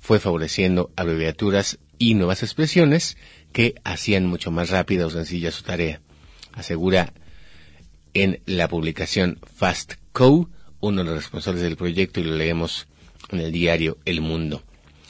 fue 0.00 0.18
favoreciendo 0.18 0.90
abreviaturas 0.96 1.78
y 1.98 2.14
nuevas 2.14 2.42
expresiones 2.42 3.18
que 3.52 3.74
hacían 3.84 4.26
mucho 4.26 4.50
más 4.50 4.70
rápida 4.70 5.06
o 5.06 5.10
sencilla 5.10 5.52
su 5.52 5.62
tarea. 5.62 6.00
Asegura 6.54 7.12
en 8.14 8.40
la 8.46 8.66
publicación 8.66 9.38
Fast 9.54 9.94
Co, 10.12 10.48
uno 10.80 11.04
de 11.04 11.10
los 11.10 11.16
responsables 11.16 11.62
del 11.62 11.76
proyecto, 11.76 12.20
y 12.20 12.24
lo 12.24 12.34
leemos 12.34 12.88
en 13.32 13.40
el 13.40 13.52
diario 13.52 13.98
El 14.04 14.20
Mundo. 14.20 14.62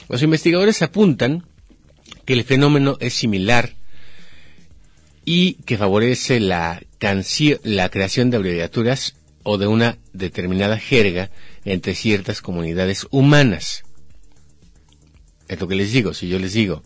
Los 0.09 0.21
investigadores 0.21 0.81
apuntan 0.81 1.45
que 2.25 2.33
el 2.33 2.43
fenómeno 2.43 2.97
es 2.99 3.13
similar 3.13 3.75
y 5.25 5.53
que 5.65 5.77
favorece 5.77 6.39
la, 6.39 6.81
la 7.63 7.89
creación 7.89 8.29
de 8.29 8.37
abreviaturas 8.37 9.15
o 9.43 9.57
de 9.57 9.67
una 9.67 9.97
determinada 10.13 10.77
jerga 10.77 11.29
entre 11.65 11.95
ciertas 11.95 12.41
comunidades 12.41 13.07
humanas. 13.11 13.83
Es 15.47 15.59
lo 15.59 15.67
que 15.67 15.75
les 15.75 15.91
digo, 15.91 16.13
si 16.13 16.29
yo 16.29 16.39
les 16.39 16.53
digo, 16.53 16.83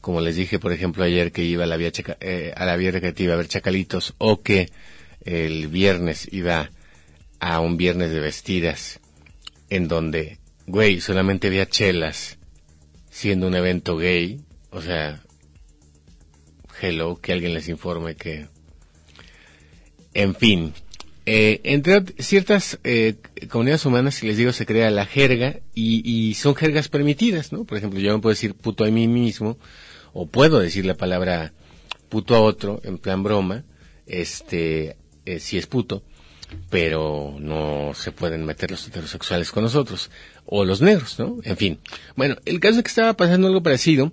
como 0.00 0.20
les 0.20 0.36
dije 0.36 0.58
por 0.58 0.72
ejemplo 0.72 1.04
ayer 1.04 1.32
que 1.32 1.44
iba 1.44 1.64
a 1.64 1.66
la 1.66 1.76
vía, 1.76 1.92
eh, 2.20 2.52
a 2.56 2.64
la 2.64 2.76
vía 2.76 2.90
recreativa 2.90 3.34
a 3.34 3.36
ver 3.36 3.48
chacalitos 3.48 4.14
o 4.18 4.42
que 4.42 4.70
el 5.24 5.68
viernes 5.68 6.28
iba 6.32 6.70
a 7.38 7.60
un 7.60 7.76
viernes 7.76 8.10
de 8.10 8.20
vestidas 8.20 9.00
en 9.68 9.88
donde, 9.88 10.38
güey, 10.70 11.00
solamente 11.00 11.48
había 11.48 11.68
chelas 11.68 12.38
siendo 13.10 13.48
un 13.48 13.54
evento 13.54 13.96
gay, 13.96 14.40
o 14.70 14.80
sea, 14.80 15.22
hello, 16.80 17.20
que 17.20 17.32
alguien 17.32 17.54
les 17.54 17.68
informe 17.68 18.14
que... 18.14 18.46
En 20.14 20.34
fin, 20.34 20.72
eh, 21.26 21.60
entre 21.64 22.02
ciertas 22.18 22.80
eh, 22.82 23.14
comunidades 23.48 23.86
humanas, 23.86 24.16
si 24.16 24.26
les 24.26 24.36
digo, 24.36 24.52
se 24.52 24.66
crea 24.66 24.90
la 24.90 25.06
jerga 25.06 25.60
y, 25.74 26.02
y, 26.04 26.34
son 26.34 26.54
jergas 26.56 26.88
permitidas, 26.88 27.52
¿no? 27.52 27.64
Por 27.64 27.78
ejemplo, 27.78 28.00
yo 28.00 28.12
me 28.12 28.20
puedo 28.20 28.34
decir 28.34 28.54
puto 28.54 28.84
a 28.84 28.90
mí 28.90 29.06
mismo, 29.06 29.56
o 30.12 30.26
puedo 30.26 30.58
decir 30.58 30.84
la 30.86 30.96
palabra 30.96 31.52
puto 32.08 32.34
a 32.34 32.40
otro, 32.40 32.80
en 32.82 32.98
plan 32.98 33.22
broma, 33.22 33.64
este, 34.06 34.96
eh, 35.24 35.38
si 35.38 35.58
es 35.58 35.66
puto, 35.66 36.02
pero 36.68 37.36
no 37.38 37.92
se 37.94 38.12
pueden 38.12 38.44
meter 38.44 38.70
los 38.70 38.86
heterosexuales 38.86 39.50
con 39.50 39.64
nosotros, 39.64 40.10
o 40.46 40.64
los 40.64 40.80
negros, 40.80 41.18
¿no? 41.18 41.38
En 41.44 41.56
fin. 41.56 41.80
Bueno, 42.16 42.36
el 42.44 42.60
caso 42.60 42.78
es 42.78 42.84
que 42.84 42.88
estaba 42.88 43.14
pasando 43.14 43.48
algo 43.48 43.62
parecido, 43.62 44.12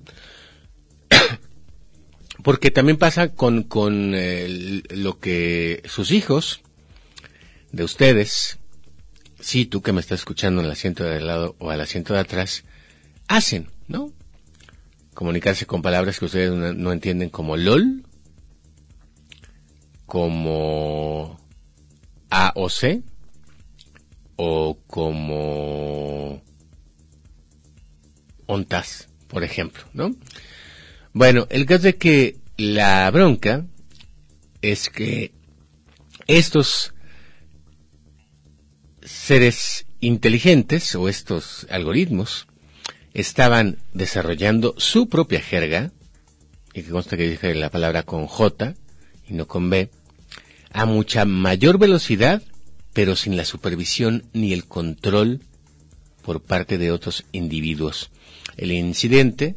porque 2.44 2.72
también 2.72 2.98
pasa 2.98 3.30
con, 3.30 3.64
con 3.64 4.12
lo 4.12 5.20
que 5.20 5.84
sus 5.86 6.12
hijos, 6.12 6.62
de 7.72 7.84
ustedes, 7.84 8.58
si 9.40 9.66
tú 9.66 9.82
que 9.82 9.94
me 9.94 10.02
estás 10.02 10.20
escuchando 10.20 10.62
en 10.62 10.66
el 10.66 10.72
asiento 10.72 11.04
de 11.04 11.18
al 11.18 11.28
lado 11.28 11.56
o 11.60 11.70
al 11.70 11.82
asiento 11.82 12.14
de 12.14 12.20
atrás, 12.20 12.64
hacen, 13.28 13.70
¿no? 13.88 14.12
Comunicarse 15.14 15.66
con 15.66 15.82
palabras 15.82 16.20
que 16.20 16.26
ustedes 16.26 16.52
no 16.52 16.92
entienden 16.92 17.30
como 17.30 17.58
LOL, 17.58 18.04
como 20.06 21.40
A 22.30 22.52
o 22.56 22.70
C, 22.70 23.02
o 24.36 24.78
como 24.88 26.42
ONTAS, 28.46 29.10
por 29.28 29.44
ejemplo, 29.44 29.84
¿no? 29.94 30.16
Bueno, 31.14 31.48
el 31.50 31.66
caso 31.66 31.84
de 31.84 31.96
que 31.96 32.38
la 32.58 33.10
bronca 33.12 33.66
es 34.62 34.90
que 34.90 35.32
estos 36.28 36.94
seres 39.02 39.86
inteligentes 40.00 40.94
o 40.96 41.08
estos 41.10 41.66
algoritmos 41.70 42.48
estaban 43.14 43.78
desarrollando 43.94 44.76
su 44.78 45.10
propia 45.10 45.42
jerga, 45.42 45.92
y 46.74 46.84
que 46.84 46.92
consta 46.92 47.18
que 47.18 47.30
dije 47.30 47.56
la 47.56 47.72
palabra 47.72 48.04
con 48.04 48.28
J 48.28 48.76
y 49.28 49.34
no 49.34 49.48
con 49.48 49.70
B, 49.70 49.90
a 50.72 50.86
mucha 50.86 51.26
mayor 51.26 51.78
velocidad, 51.78 52.42
pero 52.94 53.16
sin 53.16 53.38
la 53.38 53.46
supervisión 53.46 54.26
ni 54.34 54.54
el 54.54 54.66
control 54.66 55.42
por 56.24 56.42
parte 56.42 56.78
de 56.78 56.92
otros 56.92 57.26
individuos. 57.32 58.10
El 58.58 58.72
incidente, 58.72 59.56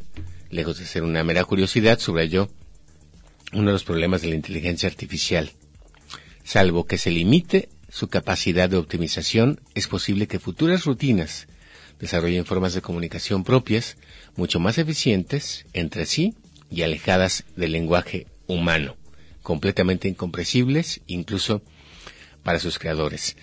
lejos 0.50 0.78
de 0.78 0.86
ser 0.86 1.02
una 1.02 1.24
mera 1.24 1.44
curiosidad, 1.44 1.98
subrayó 1.98 2.50
uno 3.52 3.66
de 3.66 3.72
los 3.72 3.84
problemas 3.84 4.22
de 4.22 4.28
la 4.28 4.36
inteligencia 4.36 4.88
artificial. 4.88 5.50
Salvo 6.44 6.86
que 6.86 6.98
se 6.98 7.10
limite 7.10 7.68
su 7.88 8.08
capacidad 8.08 8.70
de 8.70 8.76
optimización, 8.76 9.60
es 9.74 9.88
posible 9.88 10.28
que 10.28 10.38
futuras 10.38 10.84
rutinas 10.84 11.48
desarrollen 11.98 12.46
formas 12.46 12.72
de 12.72 12.82
comunicación 12.82 13.44
propias, 13.44 13.96
mucho 14.36 14.60
más 14.60 14.78
eficientes 14.78 15.66
entre 15.72 16.06
sí 16.06 16.34
y 16.70 16.82
alejadas 16.82 17.44
del 17.56 17.72
lenguaje 17.72 18.26
humano, 18.46 18.96
completamente 19.50 20.06
incomprensibles 20.06 21.00
incluso 21.08 21.60
para 22.44 22.60
sus 22.60 22.78
creadores. 22.78 23.36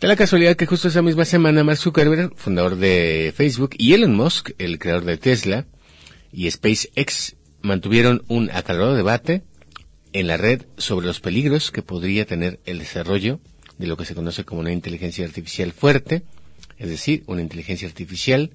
Da 0.00 0.08
la 0.08 0.16
casualidad 0.16 0.56
que 0.56 0.66
justo 0.66 0.88
esa 0.88 1.00
misma 1.00 1.24
semana 1.24 1.62
Mark 1.62 1.78
Zuckerberg, 1.78 2.34
fundador 2.34 2.74
de 2.74 3.32
Facebook, 3.36 3.76
y 3.78 3.94
Elon 3.94 4.16
Musk, 4.16 4.50
el 4.58 4.80
creador 4.80 5.04
de 5.04 5.16
Tesla, 5.16 5.66
y 6.32 6.50
SpaceX 6.50 7.36
mantuvieron 7.62 8.24
un 8.26 8.50
acalorado 8.50 8.96
debate 8.96 9.44
en 10.12 10.26
la 10.26 10.38
red 10.38 10.62
sobre 10.76 11.06
los 11.06 11.20
peligros 11.20 11.70
que 11.70 11.82
podría 11.82 12.26
tener 12.26 12.58
el 12.66 12.80
desarrollo 12.80 13.38
de 13.78 13.86
lo 13.86 13.96
que 13.96 14.06
se 14.06 14.16
conoce 14.16 14.44
como 14.44 14.62
una 14.62 14.72
inteligencia 14.72 15.24
artificial 15.24 15.70
fuerte, 15.70 16.24
es 16.78 16.90
decir, 16.90 17.22
una 17.26 17.42
inteligencia 17.42 17.86
artificial 17.86 18.50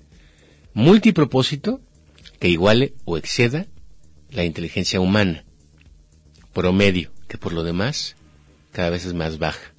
multipropósito 0.74 1.80
que 2.40 2.50
iguale 2.50 2.94
o 3.06 3.18
exceda 3.18 3.68
la 4.32 4.44
inteligencia 4.44 5.00
humana, 5.00 5.46
promedio, 6.54 7.12
que 7.28 7.38
por 7.38 7.54
lo 7.54 7.64
demás 7.64 8.16
cada 8.72 8.90
vez 8.90 9.06
es 9.06 9.14
más 9.14 9.38
baja. 9.40 9.74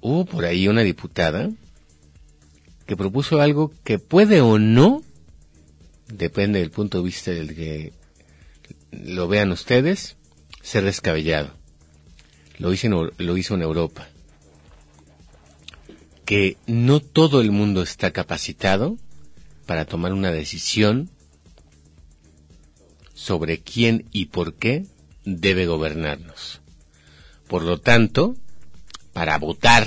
Hubo 0.00 0.24
por 0.24 0.44
ahí 0.44 0.68
una 0.68 0.82
diputada 0.82 1.50
que 2.86 2.96
propuso 2.96 3.40
algo 3.40 3.72
que 3.84 3.98
puede 3.98 4.40
o 4.40 4.58
no, 4.58 5.02
depende 6.08 6.58
del 6.58 6.70
punto 6.70 6.98
de 6.98 7.04
vista 7.04 7.30
del 7.30 7.54
que 7.54 7.92
lo 8.90 9.28
vean 9.28 9.52
ustedes, 9.52 10.16
ser 10.62 10.84
descabellado. 10.84 11.52
Lo 12.58 12.72
hizo 12.72 12.86
en, 12.86 13.26
lo 13.26 13.36
hizo 13.36 13.54
en 13.54 13.62
Europa 13.62 14.08
que 16.24 16.56
no 16.66 17.00
todo 17.00 17.40
el 17.40 17.50
mundo 17.50 17.82
está 17.82 18.10
capacitado 18.12 18.96
para 19.66 19.84
tomar 19.84 20.12
una 20.12 20.30
decisión 20.30 21.10
sobre 23.12 23.60
quién 23.60 24.06
y 24.12 24.26
por 24.26 24.54
qué 24.54 24.86
debe 25.24 25.66
gobernarnos. 25.66 26.60
Por 27.48 27.62
lo 27.62 27.80
tanto, 27.80 28.34
para 29.12 29.38
votar, 29.38 29.86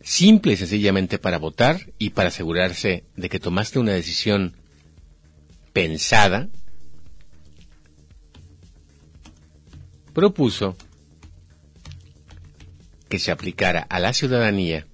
simple 0.00 0.52
y 0.52 0.56
sencillamente 0.56 1.18
para 1.18 1.38
votar 1.38 1.92
y 1.98 2.10
para 2.10 2.28
asegurarse 2.28 3.04
de 3.16 3.28
que 3.28 3.40
tomaste 3.40 3.78
una 3.78 3.92
decisión 3.92 4.54
pensada, 5.72 6.48
propuso 10.12 10.76
que 13.08 13.18
se 13.18 13.32
aplicara 13.32 13.80
a 13.80 13.98
la 13.98 14.12
ciudadanía 14.12 14.86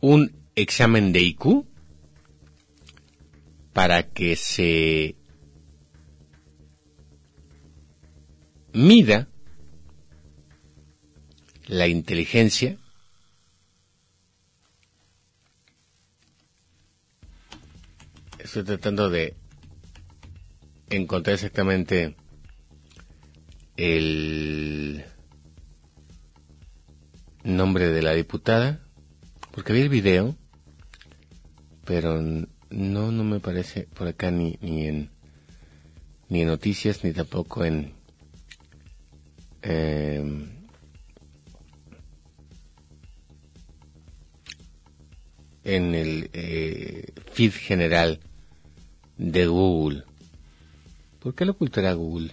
un 0.00 0.32
examen 0.54 1.12
de 1.12 1.20
IQ 1.20 1.66
para 3.76 4.04
que 4.04 4.36
se 4.36 5.16
mida 8.72 9.28
la 11.66 11.86
inteligencia 11.86 12.78
estoy 18.38 18.64
tratando 18.64 19.10
de 19.10 19.36
encontrar 20.88 21.34
exactamente 21.34 22.16
el 23.76 25.04
nombre 27.44 27.88
de 27.88 28.00
la 28.00 28.12
diputada, 28.14 28.80
porque 29.50 29.74
vi 29.74 29.82
el 29.82 29.90
video, 29.90 30.34
pero 31.84 32.18
no, 32.70 33.10
no 33.12 33.24
me 33.24 33.40
parece 33.40 33.82
por 33.94 34.08
acá 34.08 34.30
ni, 34.30 34.58
ni 34.60 34.86
en 34.86 35.10
ni 36.28 36.42
en 36.42 36.48
noticias 36.48 37.04
ni 37.04 37.12
tampoco 37.12 37.64
en 37.64 37.92
en 45.66 45.94
el 45.96 46.30
eh, 46.32 47.12
feed 47.32 47.50
general 47.52 48.20
de 49.18 49.46
Google. 49.46 50.04
¿Por 51.18 51.34
qué 51.34 51.44
lo 51.44 51.52
ocultará 51.52 51.92
Google? 51.94 52.30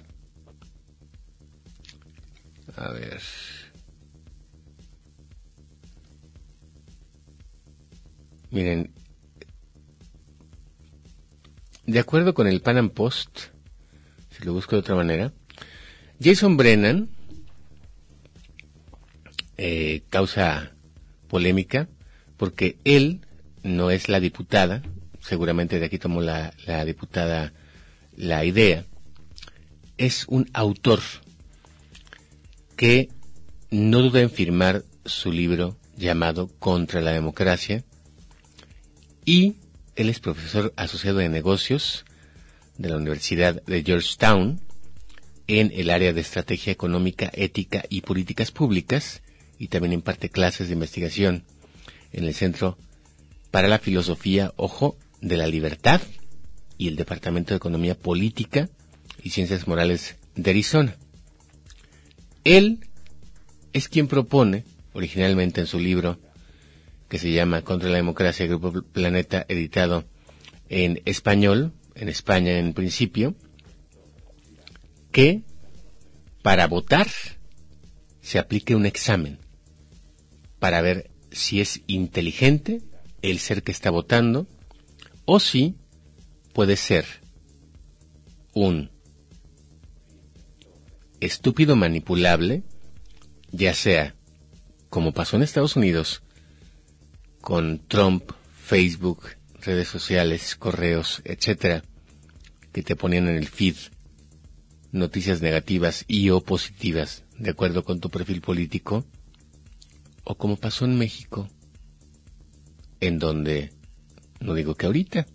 A 2.76 2.91
ver. 2.91 3.19
Miren, 8.52 8.91
de 11.86 12.00
acuerdo 12.00 12.34
con 12.34 12.48
el 12.48 12.62
Pan 12.62 12.78
Am 12.78 12.89
Post, 12.89 13.39
si 14.32 14.43
lo 14.43 14.54
busco 14.54 14.76
de 14.76 14.80
otra 14.80 14.96
manera, 14.96 15.34
Jason 16.22 16.58
Brennan 16.58 17.10
eh, 19.58 20.04
causa 20.10 20.72
polémica 21.28 21.89
porque 22.38 22.78
él 22.84 23.22
no 23.63 23.91
es 23.91 24.10
la 24.10 24.19
diputada, 24.19 24.82
seguramente 25.22 25.80
de 25.80 25.86
aquí 25.86 25.98
tomó 25.98 26.22
la, 26.22 26.54
la 26.65 26.86
diputada 26.86 27.54
la 28.15 28.46
idea, 28.46 28.86
es 29.98 30.26
un 30.28 30.50
autor 30.54 31.00
que 32.76 33.10
no 33.72 34.02
duda 34.02 34.22
en 34.22 34.30
firmar 34.30 34.84
su 35.06 35.32
libro 35.32 35.78
llamado 35.98 36.48
Contra 36.60 37.02
la 37.02 37.12
Democracia, 37.12 37.84
y 39.26 39.56
él 39.95 40.10
es 40.10 40.19
profesor 40.19 40.73
asociado 40.75 41.19
de 41.19 41.29
negocios 41.29 42.06
de 42.77 42.89
la 42.89 42.97
Universidad 42.97 43.62
de 43.63 43.84
Georgetown 43.84 44.60
en 45.47 45.71
el 45.75 45.89
área 45.89 46.13
de 46.13 46.21
estrategia 46.21 46.71
económica, 46.71 47.29
ética 47.34 47.84
y 47.89 48.01
políticas 48.01 48.51
públicas 48.51 49.21
y 49.60 49.67
también 49.67 49.93
imparte 49.93 50.29
clases 50.29 50.67
de 50.67 50.73
investigación 50.73 51.43
en 52.12 52.25
el 52.25 52.34
Centro 52.34 52.77
para 53.51 53.67
la 53.67 53.79
Filosofía, 53.79 54.53
ojo, 54.56 54.97
de 55.21 55.38
la 55.38 55.47
Libertad 55.47 56.01
y 56.77 56.88
el 56.88 56.95
Departamento 56.95 57.53
de 57.53 57.58
Economía 57.58 57.95
Política 57.95 58.69
y 59.21 59.29
Ciencias 59.29 59.67
Morales 59.67 60.15
de 60.36 60.49
Arizona. 60.49 60.95
Él 62.44 62.87
es 63.73 63.87
quien 63.87 64.08
propone, 64.08 64.65
originalmente 64.94 65.62
en 65.62 65.67
su 65.67 65.79
libro 65.79 66.19
que 67.13 67.19
se 67.19 67.31
llama 67.31 67.61
Contra 67.61 67.91
la 67.91 67.97
Democracia, 67.97 68.47
Grupo 68.47 68.81
Planeta, 68.81 69.45
editado 69.47 70.03
en 70.67 70.99
español, 71.05 71.71
en 71.93 72.09
España 72.09 72.57
en 72.57 72.73
principio, 72.73 73.35
que 75.11 75.43
para 76.41 76.65
votar 76.65 77.05
se 78.19 78.39
aplique 78.39 78.73
un 78.73 78.87
examen 78.87 79.37
para 80.57 80.81
ver 80.81 81.11
si 81.29 81.61
es 81.61 81.81
inteligente 81.85 82.81
el 83.21 83.37
ser 83.37 83.61
que 83.61 83.71
está 83.71 83.91
votando 83.91 84.47
o 85.25 85.39
si 85.39 85.75
puede 86.51 86.77
ser 86.77 87.05
un 88.53 88.89
estúpido 91.19 91.75
manipulable, 91.75 92.63
ya 93.51 93.75
sea, 93.75 94.15
como 94.89 95.11
pasó 95.11 95.35
en 95.35 95.43
Estados 95.43 95.75
Unidos, 95.75 96.23
con 97.44 97.85
Trump, 97.89 98.31
Facebook, 98.63 99.23
redes 99.60 99.89
sociales, 99.89 100.56
correos, 100.56 101.21
etcétera, 101.25 101.83
que 102.71 102.83
te 102.83 102.96
ponían 102.96 103.27
en 103.27 103.35
el 103.35 103.50
feed 103.50 103.75
noticias 104.94 105.41
negativas 105.41 106.06
y 106.08 106.29
o 106.29 106.39
positivas 106.39 107.25
de 107.37 107.50
acuerdo 107.50 107.83
con 107.83 108.00
tu 108.00 108.10
perfil 108.10 108.39
político, 108.39 109.06
o 110.23 110.35
como 110.35 110.56
pasó 110.56 110.85
en 110.85 110.98
México, 110.98 111.50
en 113.02 113.19
donde, 113.19 113.73
no 114.39 114.54
digo 114.54 114.75
que 114.75 114.85
ahorita, 114.85 115.25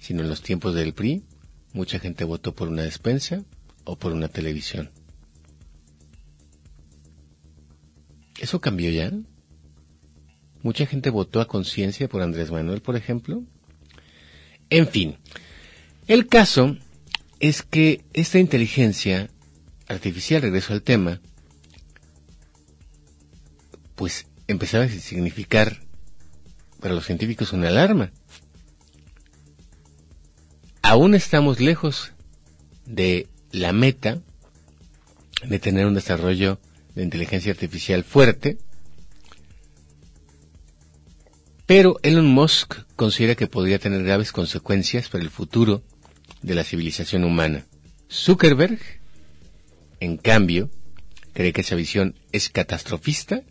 sino 0.00 0.22
en 0.22 0.28
los 0.28 0.42
tiempos 0.42 0.74
del 0.74 0.92
PRI, 0.92 1.22
mucha 1.72 2.00
gente 2.00 2.24
votó 2.24 2.52
por 2.52 2.66
una 2.66 2.82
despensa 2.82 3.44
o 3.84 3.96
por 3.96 4.12
una 4.12 4.26
televisión. 4.26 4.90
¿Eso 8.40 8.60
cambió 8.60 8.90
ya? 8.90 9.12
Mucha 10.62 10.86
gente 10.86 11.10
votó 11.10 11.40
a 11.40 11.48
conciencia 11.48 12.08
por 12.08 12.22
Andrés 12.22 12.50
Manuel, 12.50 12.80
por 12.80 12.96
ejemplo. 12.96 13.42
En 14.70 14.88
fin, 14.88 15.16
el 16.06 16.26
caso 16.26 16.76
es 17.40 17.62
que 17.62 18.04
esta 18.12 18.38
inteligencia 18.38 19.30
artificial, 19.86 20.42
regreso 20.42 20.72
al 20.72 20.82
tema, 20.82 21.20
pues 23.94 24.26
empezaba 24.46 24.84
a 24.84 24.88
significar 24.88 25.80
para 26.80 26.94
los 26.94 27.06
científicos 27.06 27.52
una 27.52 27.68
alarma. 27.68 28.12
Aún 30.82 31.14
estamos 31.14 31.60
lejos 31.60 32.12
de 32.86 33.28
la 33.50 33.72
meta 33.72 34.20
de 35.46 35.58
tener 35.58 35.86
un 35.86 35.94
desarrollo 35.94 36.60
de 36.94 37.02
inteligencia 37.02 37.52
artificial 37.52 38.04
fuerte, 38.04 38.58
pero 41.68 42.00
Elon 42.02 42.24
Musk 42.24 42.76
considera 42.96 43.34
que 43.34 43.46
podría 43.46 43.78
tener 43.78 44.02
graves 44.02 44.32
consecuencias 44.32 45.10
para 45.10 45.22
el 45.22 45.28
futuro 45.28 45.82
de 46.40 46.54
la 46.54 46.64
civilización 46.64 47.24
humana. 47.24 47.66
Zuckerberg, 48.10 48.78
en 50.00 50.16
cambio, 50.16 50.70
cree 51.34 51.52
que 51.52 51.60
esa 51.60 51.74
visión 51.74 52.14
es 52.32 52.48
catastrofista 52.48 53.42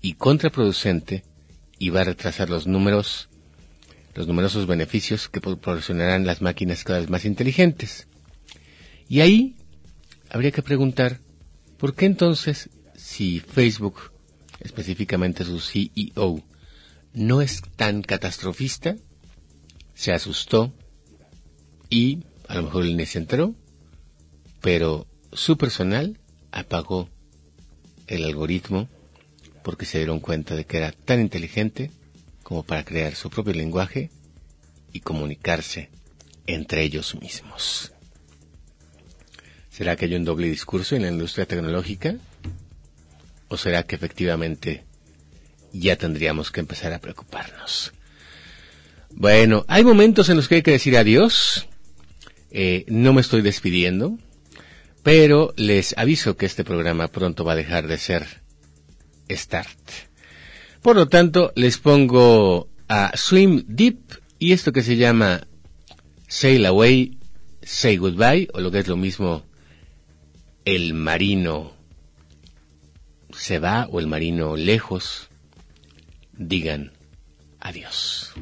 y 0.00 0.12
contraproducente 0.14 1.24
y 1.76 1.90
va 1.90 2.02
a 2.02 2.04
retrasar 2.04 2.50
los 2.50 2.68
números, 2.68 3.28
los 4.14 4.28
numerosos 4.28 4.68
beneficios 4.68 5.28
que 5.28 5.40
proporcionarán 5.40 6.26
las 6.26 6.42
máquinas 6.42 6.84
cada 6.84 7.00
vez 7.00 7.10
más 7.10 7.24
inteligentes. 7.24 8.06
Y 9.08 9.22
ahí 9.22 9.56
habría 10.30 10.52
que 10.52 10.62
preguntar, 10.62 11.18
¿por 11.78 11.96
qué 11.96 12.06
entonces, 12.06 12.70
si 12.94 13.40
Facebook, 13.40 14.12
específicamente 14.60 15.44
su 15.44 15.58
CEO, 15.58 16.44
no 17.12 17.42
es 17.42 17.62
tan 17.76 18.02
catastrofista, 18.02 18.96
se 19.94 20.12
asustó 20.12 20.72
y 21.88 22.24
a 22.48 22.54
lo 22.54 22.62
mejor 22.62 22.84
él 22.84 22.96
ni 22.96 23.06
se 23.06 23.18
enteró, 23.18 23.54
pero 24.60 25.06
su 25.32 25.56
personal 25.56 26.18
apagó 26.52 27.08
el 28.06 28.24
algoritmo 28.24 28.88
porque 29.62 29.86
se 29.86 29.98
dieron 29.98 30.20
cuenta 30.20 30.54
de 30.54 30.64
que 30.64 30.78
era 30.78 30.92
tan 30.92 31.20
inteligente 31.20 31.90
como 32.42 32.62
para 32.62 32.84
crear 32.84 33.14
su 33.14 33.30
propio 33.30 33.54
lenguaje 33.54 34.10
y 34.92 35.00
comunicarse 35.00 35.90
entre 36.46 36.82
ellos 36.82 37.14
mismos. 37.14 37.92
¿Será 39.70 39.96
que 39.96 40.06
hay 40.06 40.14
un 40.14 40.24
doble 40.24 40.48
discurso 40.48 40.96
en 40.96 41.02
la 41.02 41.08
industria 41.08 41.46
tecnológica? 41.46 42.16
¿O 43.48 43.56
será 43.56 43.84
que 43.84 43.94
efectivamente 43.94 44.84
ya 45.72 45.96
tendríamos 45.96 46.50
que 46.50 46.60
empezar 46.60 46.92
a 46.92 47.00
preocuparnos. 47.00 47.92
Bueno, 49.10 49.64
hay 49.68 49.84
momentos 49.84 50.28
en 50.28 50.36
los 50.36 50.48
que 50.48 50.56
hay 50.56 50.62
que 50.62 50.70
decir 50.72 50.96
adiós. 50.96 51.66
Eh, 52.50 52.84
no 52.88 53.12
me 53.12 53.20
estoy 53.20 53.42
despidiendo, 53.42 54.18
pero 55.02 55.52
les 55.56 55.96
aviso 55.96 56.36
que 56.36 56.46
este 56.46 56.64
programa 56.64 57.08
pronto 57.08 57.44
va 57.44 57.52
a 57.52 57.56
dejar 57.56 57.86
de 57.86 57.98
ser 57.98 58.26
Start. 59.30 59.78
Por 60.82 60.96
lo 60.96 61.08
tanto, 61.08 61.52
les 61.54 61.78
pongo 61.78 62.68
a 62.88 63.16
Swim 63.16 63.64
Deep 63.68 63.98
y 64.38 64.52
esto 64.52 64.72
que 64.72 64.82
se 64.82 64.96
llama 64.96 65.46
Sail 66.26 66.66
Away, 66.66 67.18
Say 67.62 67.98
Goodbye, 67.98 68.48
o 68.52 68.60
lo 68.60 68.70
que 68.70 68.80
es 68.80 68.88
lo 68.88 68.96
mismo, 68.96 69.44
el 70.64 70.94
marino 70.94 71.72
se 73.32 73.58
va 73.58 73.86
o 73.90 74.00
el 74.00 74.06
marino 74.06 74.56
lejos 74.56 75.29
digan 76.40 76.88
adiós. 77.60 78.32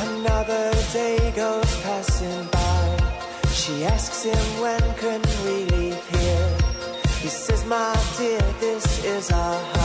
Another 0.00 0.72
day 0.92 1.32
goes 1.32 1.72
passing 1.80 2.44
by. 2.52 2.84
She 3.52 3.84
asks 3.84 4.24
him 4.24 4.59
eyes 9.28 9.79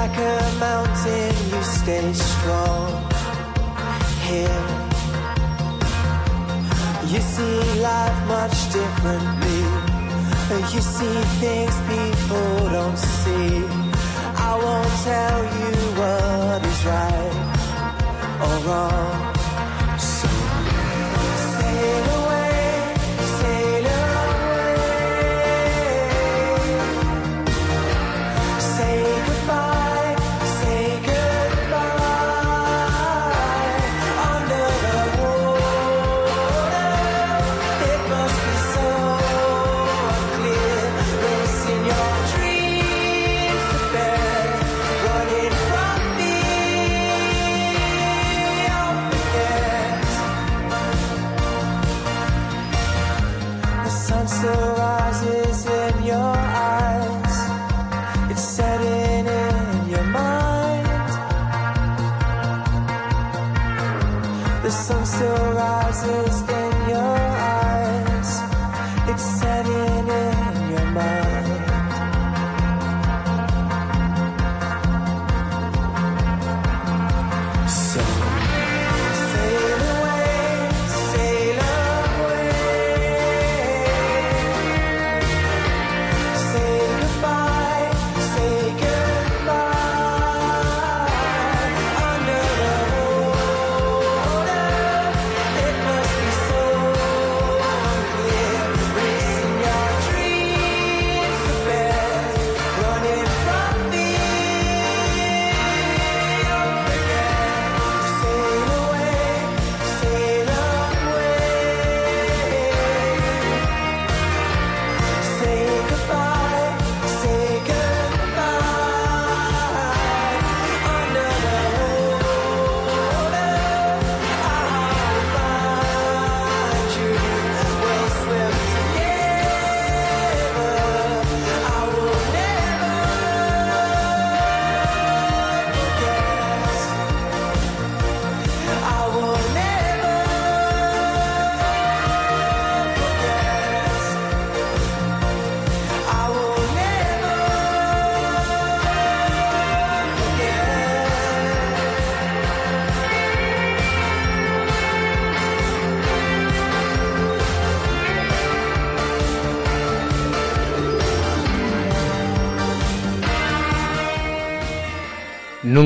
Like 0.00 0.16
a 0.16 0.40
mountain, 0.58 1.34
you 1.52 1.62
stay 1.62 2.12
strong. 2.14 2.88
Here, 4.26 4.62
you 7.12 7.20
see 7.32 7.58
life 7.82 8.20
much 8.26 8.56
differently. 8.72 9.62
You 10.72 10.80
see 10.80 11.16
things 11.42 11.76
people 11.92 12.50
don't 12.76 12.96
see. 12.96 13.50
I 14.48 14.52
won't 14.64 14.94
tell 15.08 15.40
you 15.58 15.74
what 16.00 16.64
is 16.72 16.80
right 16.92 17.36
or 18.46 18.56
wrong. 18.66 19.18
So 19.98 20.28
sail 21.52 22.19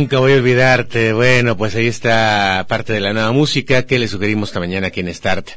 Nunca 0.05 0.19
voy 0.19 0.33
a 0.33 0.37
olvidarte. 0.37 1.15
Bueno, 1.15 1.57
pues 1.57 1.75
ahí 1.77 1.87
está 1.87 2.67
parte 2.69 2.93
de 2.93 3.01
la 3.01 3.15
nueva 3.15 3.33
música 3.33 3.87
que 3.87 3.99
le 3.99 4.07
sugerimos 4.07 4.51
esta 4.51 4.61
mañana 4.61 4.89
aquí 4.89 5.01
en 5.01 5.15
Start 5.15 5.49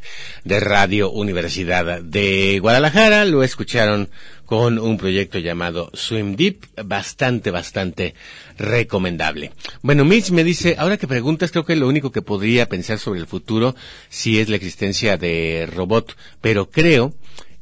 de 0.46 0.62
Radio 0.62 1.12
Universidad 1.12 2.02
de 2.02 2.58
Guadalajara. 2.60 3.26
Lo 3.26 3.44
escucharon 3.44 4.08
con 4.46 4.80
un 4.80 4.98
proyecto 4.98 5.38
llamado 5.40 5.92
Swim 5.94 6.38
Deep, 6.38 6.66
bastante, 6.86 7.52
bastante 7.52 8.16
recomendable. 8.58 9.52
Bueno, 9.82 10.06
Mitch 10.06 10.30
me 10.30 10.46
dice, 10.46 10.78
ahora 10.80 10.96
que 10.96 11.10
preguntas, 11.10 11.52
creo 11.52 11.66
que 11.66 11.76
lo 11.76 11.90
único 11.90 12.14
que 12.14 12.22
podría 12.22 12.70
pensar 12.70 13.00
sobre 13.00 13.20
el 13.20 13.28
futuro 13.28 13.76
sí 14.08 14.40
es 14.40 14.48
la 14.48 14.56
existencia 14.56 15.18
de 15.18 15.68
robot, 15.70 16.16
pero 16.40 16.70
creo 16.70 17.14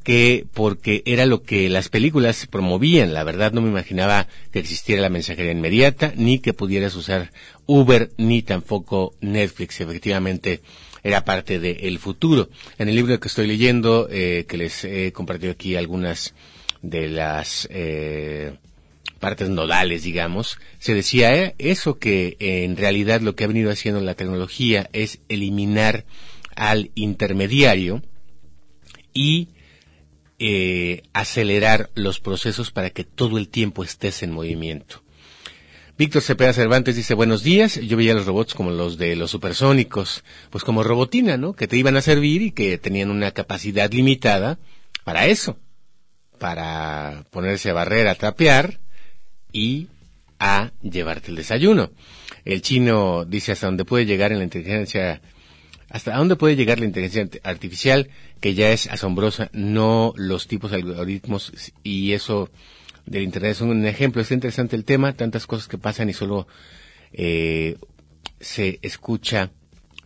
que 0.05 0.45
porque 0.53 1.01
era 1.07 1.25
lo 1.25 1.41
que 1.41 1.67
las 1.67 1.89
películas 1.89 2.45
promovían. 2.45 3.15
La 3.15 3.23
verdad 3.23 3.51
no 3.51 3.61
me 3.61 3.69
imaginaba 3.69 4.27
que 4.51 4.59
existiera 4.59 5.01
la 5.01 5.09
mensajería 5.09 5.51
inmediata, 5.51 6.13
ni 6.15 6.37
que 6.37 6.53
pudieras 6.53 6.95
usar 6.95 7.31
Uber, 7.65 8.11
ni 8.17 8.43
tampoco 8.43 9.15
Netflix. 9.19 9.81
Efectivamente, 9.81 10.61
era 11.03 11.25
parte 11.25 11.59
del 11.59 11.97
futuro. 11.97 12.49
En 12.77 12.87
el 12.87 12.95
libro 12.95 13.19
que 13.19 13.27
estoy 13.27 13.47
leyendo, 13.47 14.07
eh, 14.11 14.45
que 14.47 14.57
les 14.57 14.85
he 14.85 15.11
compartido 15.11 15.53
aquí 15.53 15.75
algunas 15.75 16.35
de 16.83 17.09
las 17.09 17.67
eh, 17.71 18.53
partes 19.19 19.49
nodales, 19.49 20.03
digamos, 20.03 20.59
se 20.77 20.93
decía 20.93 21.33
eh, 21.33 21.55
eso 21.57 21.97
que 21.97 22.37
en 22.39 22.77
realidad 22.77 23.21
lo 23.21 23.35
que 23.35 23.43
ha 23.43 23.47
venido 23.47 23.71
haciendo 23.71 24.01
la 24.01 24.13
tecnología 24.13 24.87
es 24.93 25.17
eliminar 25.29 26.05
al 26.55 26.91
intermediario 26.93 28.03
y 29.15 29.47
eh, 30.39 31.03
acelerar 31.13 31.89
los 31.95 32.19
procesos 32.19 32.71
para 32.71 32.89
que 32.89 33.03
todo 33.03 33.37
el 33.37 33.47
tiempo 33.49 33.83
estés 33.83 34.23
en 34.23 34.31
movimiento. 34.31 35.01
Víctor 35.97 36.21
Cepeda 36.21 36.51
Cervantes 36.51 36.97
dice, 36.97 37.13
buenos 37.13 37.41
días, 37.41 37.75
yo 37.75 37.95
veía 37.95 38.13
los 38.13 38.25
robots 38.25 38.53
como 38.53 38.69
los 38.69 38.97
de 38.97 39.15
los 39.15 39.31
supersónicos, 39.31 40.25
pues 40.49 40.65
como 40.65 40.83
robotina, 40.83 41.37
¿no? 41.37 41.53
Que 41.53 41.69
te 41.69 41.77
iban 41.77 41.95
a 41.95 42.01
servir 42.01 42.41
y 42.41 42.51
que 42.51 42.77
tenían 42.77 43.11
una 43.11 43.31
capacidad 43.31 43.89
limitada 43.89 44.59
para 45.05 45.27
eso, 45.27 45.57
para 46.37 47.25
ponerse 47.31 47.69
a 47.69 47.73
barrer, 47.73 48.09
a 48.09 48.15
trapear 48.15 48.81
y 49.53 49.87
a 50.37 50.73
llevarte 50.81 51.31
el 51.31 51.37
desayuno. 51.37 51.91
El 52.43 52.61
chino 52.61 53.23
dice 53.23 53.53
hasta 53.53 53.67
dónde 53.67 53.85
puede 53.85 54.05
llegar 54.05 54.33
en 54.33 54.39
la 54.39 54.43
inteligencia 54.43 55.21
hasta 55.89 56.15
dónde 56.15 56.35
puede 56.35 56.55
llegar 56.55 56.79
la 56.79 56.85
inteligencia 56.85 57.39
artificial, 57.43 58.09
que 58.41 58.53
ya 58.53 58.71
es 58.71 58.87
asombrosa, 58.87 59.49
no 59.53 60.13
los 60.15 60.47
tipos 60.47 60.71
de 60.71 60.77
algoritmos, 60.77 61.51
y 61.83 62.13
eso 62.13 62.49
del 63.05 63.23
Internet 63.23 63.51
es 63.51 63.61
un 63.61 63.85
ejemplo. 63.85 64.21
Es 64.21 64.31
interesante 64.31 64.75
el 64.75 64.85
tema, 64.85 65.13
tantas 65.13 65.47
cosas 65.47 65.67
que 65.67 65.77
pasan 65.77 66.09
y 66.09 66.13
solo 66.13 66.47
eh, 67.13 67.77
se 68.39 68.79
escucha, 68.81 69.51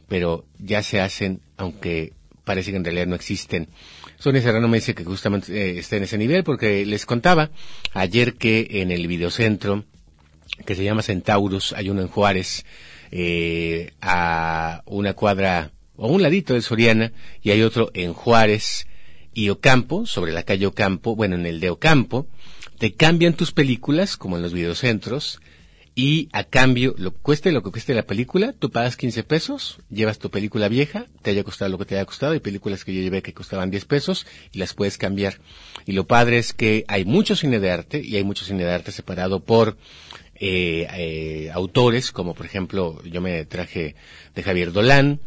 pero 0.07 0.45
ya 0.57 0.83
se 0.83 1.01
hacen, 1.01 1.41
aunque 1.57 2.13
parece 2.43 2.71
que 2.71 2.77
en 2.77 2.83
realidad 2.83 3.07
no 3.07 3.15
existen. 3.15 3.69
Sonia 4.17 4.41
Serrano 4.41 4.67
me 4.67 4.77
dice 4.77 4.95
que 4.95 5.05
justamente 5.05 5.53
eh, 5.53 5.79
está 5.79 5.95
en 5.95 6.03
ese 6.03 6.17
nivel, 6.17 6.43
porque 6.43 6.85
les 6.85 7.05
contaba 7.05 7.51
ayer 7.93 8.35
que 8.35 8.67
en 8.81 8.91
el 8.91 9.07
videocentro, 9.07 9.85
que 10.65 10.75
se 10.75 10.83
llama 10.83 11.03
Centaurus, 11.03 11.73
hay 11.73 11.89
uno 11.89 12.01
en 12.01 12.07
Juárez, 12.07 12.65
eh, 13.11 13.91
a 14.01 14.83
una 14.85 15.13
cuadra 15.13 15.71
o 15.95 16.07
un 16.07 16.21
ladito 16.21 16.53
de 16.53 16.61
Soriana 16.61 17.11
y 17.41 17.51
hay 17.51 17.61
otro 17.61 17.91
en 17.93 18.13
Juárez 18.13 18.87
y 19.33 19.49
Ocampo, 19.49 20.05
sobre 20.05 20.31
la 20.31 20.43
calle 20.43 20.65
Ocampo, 20.65 21.15
bueno, 21.15 21.35
en 21.35 21.45
el 21.45 21.59
de 21.59 21.69
Ocampo, 21.69 22.27
te 22.77 22.93
cambian 22.93 23.33
tus 23.33 23.51
películas, 23.51 24.17
como 24.17 24.37
en 24.37 24.41
los 24.43 24.53
videocentros, 24.53 25.39
y 25.95 26.29
a 26.31 26.45
cambio, 26.45 26.95
lo 26.97 27.11
cueste 27.11 27.51
lo 27.51 27.61
que 27.61 27.71
cueste 27.71 27.93
la 27.93 28.03
película, 28.03 28.53
tú 28.57 28.71
pagas 28.71 28.95
15 28.95 29.23
pesos, 29.23 29.79
llevas 29.89 30.17
tu 30.17 30.29
película 30.29 30.69
vieja, 30.69 31.05
te 31.21 31.31
haya 31.31 31.43
costado 31.43 31.69
lo 31.69 31.77
que 31.77 31.83
te 31.83 31.95
haya 31.95 32.05
costado, 32.05 32.31
hay 32.31 32.39
películas 32.39 32.85
que 32.85 32.93
yo 32.93 33.01
llevé 33.01 33.21
que 33.21 33.33
costaban 33.33 33.69
10 33.69 33.83
pesos 33.83 34.25
y 34.53 34.59
las 34.59 34.73
puedes 34.73 34.97
cambiar. 34.97 35.41
Y 35.85 35.91
lo 35.91 36.07
padre 36.07 36.37
es 36.37 36.53
que 36.53 36.85
hay 36.87 37.03
mucho 37.03 37.35
cine 37.35 37.59
de 37.59 37.71
arte 37.71 38.01
y 38.01 38.15
hay 38.15 38.23
mucho 38.23 38.45
cine 38.45 38.63
de 38.63 38.71
arte 38.71 38.93
separado 38.93 39.41
por 39.41 39.75
eh, 40.39 40.87
eh, 40.93 41.51
autores, 41.53 42.11
como 42.11 42.33
por 42.33 42.45
ejemplo, 42.45 43.01
yo 43.03 43.21
me 43.21 43.45
traje 43.45 43.95
de 44.35 44.43
Javier 44.43 44.71
Dolan, 44.71 45.19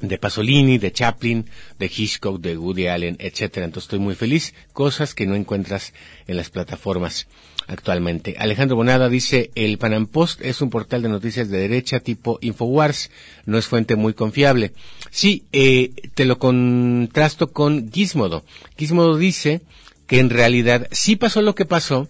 de 0.00 0.18
Pasolini, 0.18 0.78
de 0.78 0.92
Chaplin, 0.92 1.46
de 1.78 1.86
Hitchcock, 1.86 2.40
de 2.40 2.58
Woody 2.58 2.88
Allen, 2.88 3.16
etcétera. 3.20 3.66
Entonces 3.66 3.86
estoy 3.86 4.00
muy 4.00 4.14
feliz, 4.14 4.54
cosas 4.72 5.14
que 5.14 5.26
no 5.26 5.34
encuentras 5.34 5.92
en 6.26 6.36
las 6.36 6.50
plataformas 6.50 7.28
actualmente. 7.68 8.36
Alejandro 8.38 8.76
Bonada 8.76 9.08
dice, 9.08 9.50
el 9.54 9.78
Panam 9.78 10.06
Post 10.06 10.40
es 10.42 10.60
un 10.60 10.70
portal 10.70 11.02
de 11.02 11.08
noticias 11.08 11.48
de 11.48 11.58
derecha 11.58 12.00
tipo 12.00 12.38
Infowars, 12.40 13.10
no 13.46 13.58
es 13.58 13.66
fuente 13.66 13.96
muy 13.96 14.14
confiable. 14.14 14.72
Sí, 15.10 15.44
eh, 15.52 15.92
te 16.14 16.24
lo 16.24 16.38
contrasto 16.38 17.52
con 17.52 17.90
Gizmodo. 17.92 18.44
Gizmodo 18.76 19.16
dice 19.16 19.60
que 20.06 20.18
en 20.18 20.30
realidad 20.30 20.88
sí 20.90 21.16
pasó 21.16 21.42
lo 21.42 21.54
que 21.54 21.64
pasó, 21.64 22.08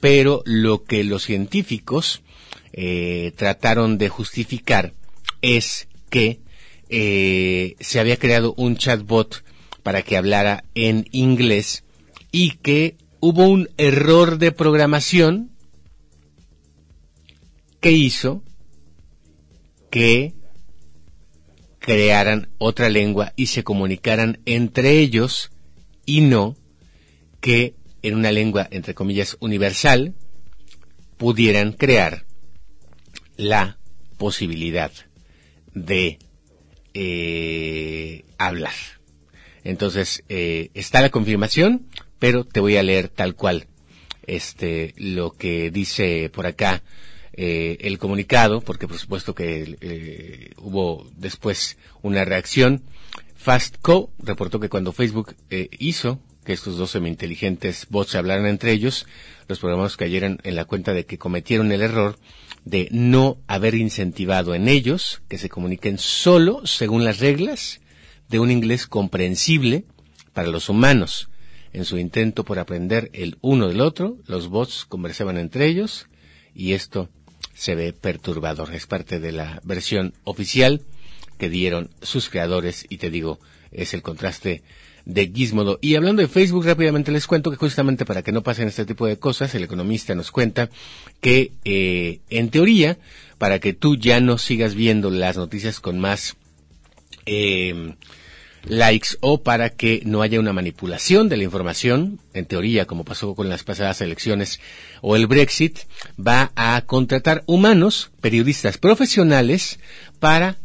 pero 0.00 0.42
lo 0.46 0.82
que 0.84 1.04
los 1.04 1.24
científicos 1.24 2.22
eh, 2.72 3.32
trataron 3.36 3.98
de 3.98 4.08
justificar 4.08 4.94
es 5.42 5.88
que 6.08 6.40
eh, 6.88 7.76
se 7.80 8.00
había 8.00 8.16
creado 8.16 8.54
un 8.56 8.76
chatbot 8.76 9.44
para 9.82 10.02
que 10.02 10.16
hablara 10.16 10.64
en 10.74 11.06
inglés 11.12 11.84
y 12.32 12.52
que 12.56 12.96
hubo 13.20 13.46
un 13.46 13.68
error 13.76 14.38
de 14.38 14.52
programación 14.52 15.50
que 17.80 17.92
hizo 17.92 18.42
que 19.90 20.34
crearan 21.78 22.48
otra 22.58 22.88
lengua 22.88 23.32
y 23.36 23.46
se 23.46 23.64
comunicaran 23.64 24.40
entre 24.44 24.98
ellos 24.98 25.50
y 26.06 26.20
no 26.20 26.56
que 27.40 27.74
en 28.02 28.14
una 28.14 28.32
lengua, 28.32 28.68
entre 28.70 28.94
comillas, 28.94 29.36
universal, 29.40 30.14
pudieran 31.16 31.72
crear 31.72 32.24
la 33.36 33.78
posibilidad 34.16 34.90
de 35.74 36.18
eh, 36.94 38.24
hablar. 38.38 38.74
Entonces, 39.64 40.24
eh, 40.28 40.70
está 40.74 41.00
la 41.00 41.10
confirmación, 41.10 41.86
pero 42.18 42.44
te 42.44 42.60
voy 42.60 42.76
a 42.76 42.82
leer 42.82 43.08
tal 43.08 43.34
cual 43.34 43.66
este 44.26 44.94
lo 44.96 45.32
que 45.32 45.70
dice 45.70 46.30
por 46.30 46.46
acá 46.46 46.82
eh, 47.32 47.78
el 47.80 47.98
comunicado, 47.98 48.60
porque 48.60 48.88
por 48.88 48.98
supuesto 48.98 49.34
que 49.34 49.76
eh, 49.80 50.50
hubo 50.58 51.08
después 51.16 51.78
una 52.02 52.24
reacción. 52.24 52.82
Fastco 53.36 54.10
reportó 54.18 54.60
que 54.60 54.68
cuando 54.68 54.92
Facebook 54.92 55.34
eh, 55.48 55.68
hizo 55.78 56.20
que 56.50 56.54
estos 56.54 56.78
dos 56.78 56.90
semi-inteligentes 56.90 57.86
bots 57.90 58.16
hablaran 58.16 58.46
entre 58.46 58.72
ellos, 58.72 59.06
los 59.46 59.60
programas 59.60 59.96
cayeron 59.96 60.40
en 60.42 60.56
la 60.56 60.64
cuenta 60.64 60.92
de 60.92 61.06
que 61.06 61.16
cometieron 61.16 61.70
el 61.70 61.80
error 61.80 62.18
de 62.64 62.88
no 62.90 63.38
haber 63.46 63.76
incentivado 63.76 64.56
en 64.56 64.66
ellos 64.66 65.22
que 65.28 65.38
se 65.38 65.48
comuniquen 65.48 65.96
solo 65.96 66.66
según 66.66 67.04
las 67.04 67.20
reglas 67.20 67.80
de 68.28 68.40
un 68.40 68.50
inglés 68.50 68.88
comprensible 68.88 69.84
para 70.32 70.48
los 70.48 70.68
humanos 70.68 71.28
en 71.72 71.84
su 71.84 71.98
intento 71.98 72.44
por 72.44 72.58
aprender 72.58 73.10
el 73.12 73.38
uno 73.42 73.68
del 73.68 73.80
otro, 73.80 74.16
los 74.26 74.48
bots 74.48 74.86
conversaban 74.88 75.38
entre 75.38 75.66
ellos 75.66 76.08
y 76.52 76.72
esto 76.72 77.10
se 77.54 77.76
ve 77.76 77.92
perturbador. 77.92 78.74
Es 78.74 78.88
parte 78.88 79.20
de 79.20 79.30
la 79.30 79.60
versión 79.62 80.14
oficial 80.24 80.82
que 81.38 81.48
dieron 81.48 81.90
sus 82.02 82.28
creadores 82.28 82.86
y 82.88 82.98
te 82.98 83.08
digo, 83.08 83.38
es 83.70 83.94
el 83.94 84.02
contraste 84.02 84.64
de 85.04 85.30
Gizmodo. 85.34 85.78
Y 85.80 85.96
hablando 85.96 86.22
de 86.22 86.28
Facebook, 86.28 86.66
rápidamente 86.66 87.12
les 87.12 87.26
cuento 87.26 87.50
que 87.50 87.56
justamente 87.56 88.04
para 88.04 88.22
que 88.22 88.32
no 88.32 88.42
pasen 88.42 88.68
este 88.68 88.84
tipo 88.84 89.06
de 89.06 89.18
cosas, 89.18 89.54
el 89.54 89.64
economista 89.64 90.14
nos 90.14 90.30
cuenta 90.30 90.70
que, 91.20 91.52
eh, 91.64 92.20
en 92.30 92.50
teoría, 92.50 92.98
para 93.38 93.58
que 93.58 93.72
tú 93.72 93.96
ya 93.96 94.20
no 94.20 94.38
sigas 94.38 94.74
viendo 94.74 95.10
las 95.10 95.36
noticias 95.36 95.80
con 95.80 95.98
más 95.98 96.36
eh, 97.26 97.94
likes 98.64 99.16
o 99.20 99.42
para 99.42 99.70
que 99.70 100.02
no 100.04 100.22
haya 100.22 100.40
una 100.40 100.52
manipulación 100.52 101.28
de 101.28 101.36
la 101.36 101.44
información, 101.44 102.20
en 102.34 102.46
teoría, 102.46 102.86
como 102.86 103.04
pasó 103.04 103.34
con 103.34 103.48
las 103.48 103.64
pasadas 103.64 104.00
elecciones 104.00 104.60
o 105.00 105.16
el 105.16 105.26
Brexit, 105.26 105.78
va 106.18 106.52
a 106.56 106.80
contratar 106.82 107.42
humanos, 107.46 108.10
periodistas 108.20 108.78
profesionales, 108.78 109.78
para 110.18 110.56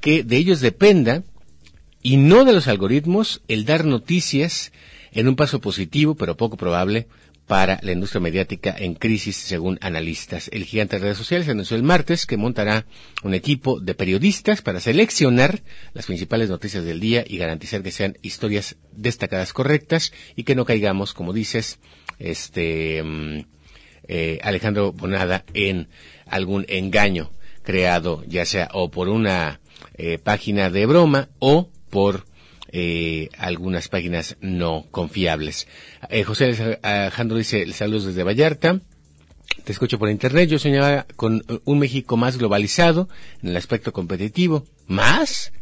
que 0.00 0.22
de 0.22 0.36
ellos 0.36 0.60
dependa, 0.60 1.22
y 2.06 2.18
no 2.18 2.44
de 2.44 2.52
los 2.52 2.68
algoritmos, 2.68 3.42
el 3.48 3.64
dar 3.64 3.84
noticias 3.84 4.70
en 5.10 5.26
un 5.26 5.34
paso 5.34 5.60
positivo, 5.60 6.14
pero 6.14 6.36
poco 6.36 6.56
probable, 6.56 7.08
para 7.48 7.80
la 7.82 7.90
industria 7.90 8.20
mediática 8.20 8.72
en 8.78 8.94
crisis, 8.94 9.34
según 9.34 9.76
analistas. 9.80 10.48
El 10.52 10.66
gigante 10.66 10.96
de 10.96 11.02
redes 11.02 11.18
sociales 11.18 11.48
anunció 11.48 11.76
el 11.76 11.82
martes 11.82 12.24
que 12.24 12.36
montará 12.36 12.86
un 13.24 13.34
equipo 13.34 13.80
de 13.80 13.96
periodistas 13.96 14.62
para 14.62 14.78
seleccionar 14.78 15.64
las 15.94 16.06
principales 16.06 16.48
noticias 16.48 16.84
del 16.84 17.00
día 17.00 17.24
y 17.26 17.38
garantizar 17.38 17.82
que 17.82 17.90
sean 17.90 18.16
historias 18.22 18.76
destacadas 18.92 19.52
correctas 19.52 20.12
y 20.36 20.44
que 20.44 20.54
no 20.54 20.64
caigamos, 20.64 21.12
como 21.12 21.32
dices, 21.32 21.80
este 22.20 23.02
mm, 23.02 23.40
eh, 24.06 24.38
Alejandro 24.44 24.92
Bonada, 24.92 25.44
en 25.54 25.88
algún 26.24 26.66
engaño 26.68 27.32
creado, 27.64 28.22
ya 28.28 28.44
sea 28.44 28.68
o 28.74 28.92
por 28.92 29.08
una 29.08 29.58
eh, 29.98 30.18
página 30.18 30.70
de 30.70 30.86
broma 30.86 31.30
o 31.40 31.68
por 31.96 32.26
eh, 32.72 33.30
algunas 33.38 33.88
páginas 33.88 34.36
no 34.42 34.84
confiables. 34.90 35.66
Eh, 36.10 36.24
José 36.24 36.78
Alejandro 36.82 37.38
dice, 37.38 37.72
saludos 37.72 38.04
desde 38.04 38.22
Vallarta. 38.22 38.82
Te 39.64 39.72
escucho 39.72 39.98
por 39.98 40.10
internet. 40.10 40.50
Yo 40.50 40.58
soñaba 40.58 41.06
con 41.16 41.42
un 41.64 41.78
México 41.78 42.18
más 42.18 42.36
globalizado 42.36 43.08
en 43.42 43.48
el 43.48 43.56
aspecto 43.56 43.94
competitivo. 43.94 44.66
¿Más? 44.86 45.54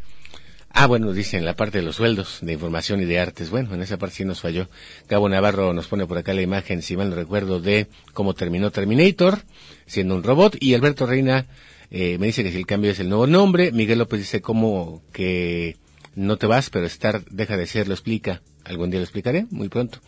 Ah, 0.71 0.87
bueno, 0.87 1.13
dice 1.13 1.37
en 1.37 1.45
la 1.45 1.55
parte 1.55 1.77
de 1.77 1.85
los 1.85 1.95
sueldos 1.95 2.39
de 2.41 2.51
información 2.51 3.01
y 3.01 3.05
de 3.05 3.17
artes. 3.17 3.49
Bueno, 3.49 3.73
en 3.73 3.81
esa 3.81 3.97
parte 3.97 4.17
sí 4.17 4.25
nos 4.25 4.41
falló. 4.41 4.67
Gabo 5.07 5.29
Navarro 5.29 5.71
nos 5.71 5.87
pone 5.87 6.05
por 6.05 6.17
acá 6.17 6.33
la 6.33 6.41
imagen, 6.41 6.81
si 6.81 6.97
mal 6.97 7.11
no 7.11 7.15
recuerdo, 7.15 7.61
de 7.61 7.87
cómo 8.11 8.33
terminó 8.33 8.71
Terminator, 8.71 9.39
siendo 9.85 10.15
un 10.15 10.23
robot. 10.23 10.57
Y 10.59 10.73
Alberto 10.73 11.05
Reina 11.05 11.45
eh, 11.91 12.17
me 12.17 12.25
dice 12.25 12.43
que 12.43 12.51
si 12.51 12.57
el 12.57 12.65
cambio 12.65 12.91
es 12.91 12.99
el 12.99 13.07
nuevo 13.07 13.25
nombre. 13.25 13.71
Miguel 13.71 13.99
López 13.99 14.19
dice 14.19 14.41
cómo 14.41 15.01
que 15.13 15.77
no 16.15 16.37
te 16.37 16.47
vas, 16.47 16.69
pero 16.69 16.85
estar 16.85 17.23
deja 17.25 17.57
de 17.57 17.67
ser, 17.67 17.87
lo 17.87 17.93
explica. 17.93 18.41
Algún 18.63 18.89
día 18.89 18.99
lo 18.99 19.03
explicaré, 19.03 19.45
muy 19.51 19.69
pronto. 19.69 19.99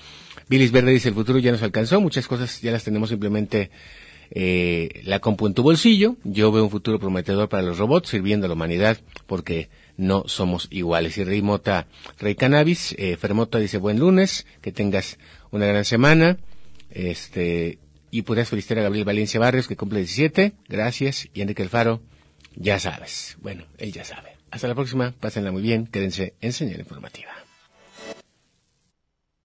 Billis 0.49 0.71
Verde 0.71 0.91
dice, 0.91 1.09
el 1.09 1.15
futuro 1.15 1.39
ya 1.39 1.51
nos 1.51 1.61
alcanzó, 1.61 2.01
muchas 2.01 2.27
cosas 2.27 2.61
ya 2.61 2.71
las 2.71 2.83
tenemos 2.83 3.09
simplemente 3.09 3.69
eh, 4.31 5.01
la 5.03 5.19
compu 5.19 5.47
en 5.47 5.53
tu 5.53 5.63
bolsillo. 5.63 6.15
Yo 6.23 6.51
veo 6.51 6.63
un 6.63 6.69
futuro 6.69 6.99
prometedor 6.99 7.49
para 7.49 7.63
los 7.63 7.77
robots 7.77 8.09
sirviendo 8.09 8.45
a 8.45 8.47
la 8.49 8.53
humanidad 8.53 8.97
porque 9.25 9.69
no 9.95 10.23
somos 10.27 10.67
iguales. 10.71 11.17
Y 11.17 11.23
Rey 11.23 11.41
Mota, 11.41 11.87
Rey 12.19 12.35
Cannabis, 12.35 12.95
eh, 12.97 13.17
Fermota 13.17 13.59
dice, 13.59 13.77
buen 13.77 13.99
lunes, 13.99 14.45
que 14.61 14.71
tengas 14.71 15.17
una 15.51 15.65
gran 15.65 15.85
semana. 15.85 16.37
Este, 16.89 17.79
y 18.11 18.21
podrías 18.21 18.49
felicitar 18.49 18.79
a 18.79 18.83
Gabriel 18.83 19.05
Valencia 19.05 19.39
Barrios, 19.39 19.67
que 19.67 19.75
cumple 19.75 19.99
17. 19.99 20.53
Gracias. 20.67 21.29
Y 21.33 21.41
Enrique 21.41 21.63
Alfaro, 21.63 22.01
ya 22.55 22.79
sabes. 22.79 23.37
Bueno, 23.41 23.65
él 23.77 23.91
ya 23.91 24.03
sabe. 24.03 24.36
Hasta 24.51 24.67
la 24.67 24.75
próxima, 24.75 25.13
pásenla 25.19 25.51
muy 25.51 25.61
bien, 25.61 25.87
quédense 25.87 26.33
en 26.41 26.53
señal 26.53 26.79
informativa. 26.79 27.46